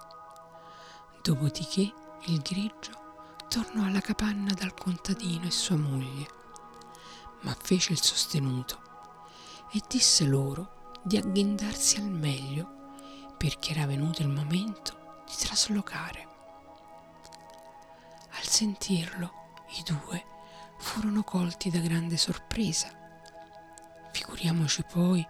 Dopodiché 1.22 1.94
il 2.26 2.40
grigio 2.42 3.07
tornò 3.48 3.86
alla 3.86 4.02
capanna 4.02 4.54
dal 4.54 4.74
contadino 4.74 5.46
e 5.46 5.52
sua 5.52 5.78
moglie, 5.78 6.28
ma 7.42 7.56
fece 7.60 7.94
il 7.94 8.02
sostenuto 8.02 8.82
e 9.72 9.82
disse 9.88 10.26
loro 10.26 10.92
di 11.04 11.18
agghindarsi 11.18 11.98
al 11.98 12.10
meglio 12.10 12.76
perché 13.38 13.72
era 13.72 13.86
venuto 13.86 14.22
il 14.22 14.30
momento 14.30 15.22
di 15.26 15.34
traslocare. 15.38 16.28
Al 18.32 18.44
sentirlo, 18.44 19.32
i 19.78 19.84
due 19.84 20.26
furono 20.78 21.24
colti 21.24 21.70
da 21.70 21.80
grande 21.80 22.18
sorpresa. 22.18 22.90
Figuriamoci 24.12 24.84
poi 24.92 25.26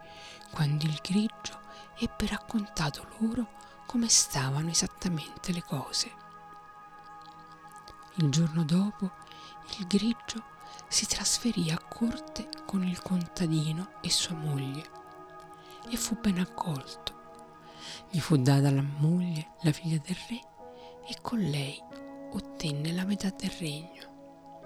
quando 0.52 0.86
il 0.86 1.00
grigio 1.04 1.60
ebbe 2.00 2.28
raccontato 2.28 3.08
loro 3.20 3.56
come 3.86 4.08
stavano 4.08 4.70
esattamente 4.70 5.52
le 5.52 5.64
cose. 5.64 6.26
Il 8.20 8.32
giorno 8.32 8.64
dopo 8.64 9.12
il 9.78 9.86
grigio 9.86 10.44
si 10.88 11.06
trasferì 11.06 11.70
a 11.70 11.78
corte 11.78 12.50
con 12.66 12.84
il 12.84 13.00
contadino 13.04 13.92
e 14.02 14.10
sua 14.10 14.36
moglie 14.36 14.90
e 15.88 15.98
fu 15.98 16.18
ben 16.20 16.40
accolto. 16.40 17.14
Gli 18.10 18.20
fu 18.20 18.38
data 18.38 18.72
la 18.72 18.82
moglie, 18.82 19.52
la 19.62 19.72
figlia 19.72 20.00
del 20.00 20.18
re, 20.30 20.42
e 21.08 21.18
con 21.22 21.38
lei 21.38 21.80
ottenne 22.32 22.92
la 22.92 23.06
metà 23.06 23.30
del 23.30 23.52
regno. 23.52 24.66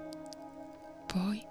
Poi, 1.05 1.45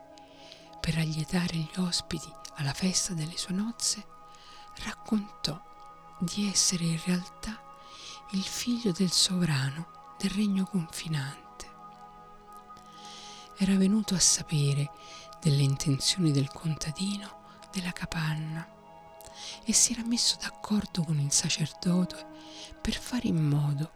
per 0.81 0.97
allietare 0.97 1.55
gli 1.55 1.79
ospiti 1.81 2.33
alla 2.55 2.73
festa 2.73 3.13
delle 3.13 3.37
sue 3.37 3.53
nozze, 3.53 4.07
raccontò 4.85 5.61
di 6.19 6.49
essere 6.49 6.85
in 6.85 7.01
realtà 7.05 7.61
il 8.31 8.43
figlio 8.43 8.91
del 8.91 9.11
sovrano 9.11 10.15
del 10.17 10.31
regno 10.31 10.65
confinante. 10.65 11.50
Era 13.63 13.77
venuto 13.77 14.15
a 14.15 14.19
sapere 14.19 14.91
delle 15.39 15.61
intenzioni 15.61 16.33
del 16.33 16.51
contadino 16.51 17.59
della 17.71 17.93
capanna 17.93 18.67
e 19.63 19.75
si 19.75 19.93
era 19.93 20.03
messo 20.03 20.39
d'accordo 20.41 21.05
con 21.05 21.19
il 21.19 21.31
sacerdote 21.31 22.27
per 22.81 22.95
fare 22.95 23.29
in 23.29 23.37
modo 23.37 23.93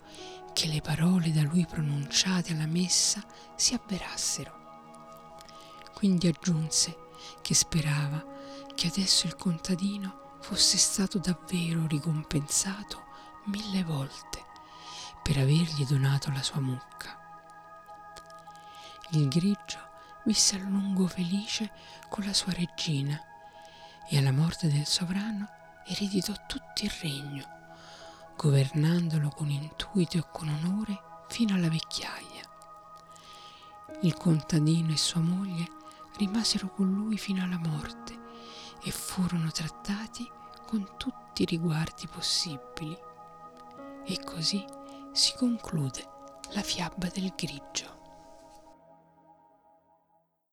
che 0.53 0.67
le 0.67 0.83
parole 0.83 1.33
da 1.33 1.41
lui 1.41 1.65
pronunciate 1.65 2.53
alla 2.53 2.67
messa 2.67 3.25
si 3.57 3.73
avverassero. 3.73 4.53
Quindi 5.95 6.27
aggiunse 6.27 6.95
che 7.41 7.55
sperava 7.55 8.23
che 8.75 8.89
adesso 8.89 9.27
il 9.27 9.35
contadino 9.35 10.37
fosse 10.43 10.77
stato 10.77 11.17
davvero 11.17 11.87
ricompensato 11.87 13.03
mille 13.47 13.83
volte 13.83 14.45
per 15.23 15.39
avergli 15.39 15.87
donato 15.87 16.31
la 16.33 16.43
sua 16.43 16.61
mucca. 16.61 17.24
Il 19.15 19.29
grigio 19.29 19.79
visse 20.25 20.57
a 20.57 20.59
lungo 20.59 21.07
felice 21.07 21.71
con 22.09 22.25
la 22.25 22.33
sua 22.33 22.53
regina 22.53 23.17
e 24.09 24.19
alla 24.19 24.33
morte 24.33 24.67
del 24.67 24.87
sovrano 24.87 25.49
ereditò 25.87 26.33
tutto 26.49 26.83
il 26.83 26.91
regno, 27.01 27.45
governandolo 28.37 29.29
con 29.29 29.51
intuito 29.51 30.19
e 30.19 30.27
con 30.33 30.49
onore 30.49 31.01
fino 31.29 31.55
alla 31.55 31.69
vecchiaia. 31.69 32.43
Il 34.01 34.15
contadino 34.15 34.91
e 34.91 34.97
sua 34.97 35.21
moglie 35.21 35.69
rimasero 36.17 36.73
con 36.73 36.93
lui 36.93 37.17
fino 37.17 37.45
alla 37.45 37.59
morte 37.59 38.19
e 38.83 38.91
furono 38.91 39.49
trattati 39.53 40.29
con 40.67 40.97
tutti 40.97 41.43
i 41.43 41.47
riguardi 41.47 42.09
possibili. 42.09 42.99
E 44.07 44.25
così 44.25 44.65
si 45.13 45.35
conclude 45.37 46.05
la 46.51 46.63
fiaba 46.63 47.07
del 47.07 47.33
grigio. 47.37 47.94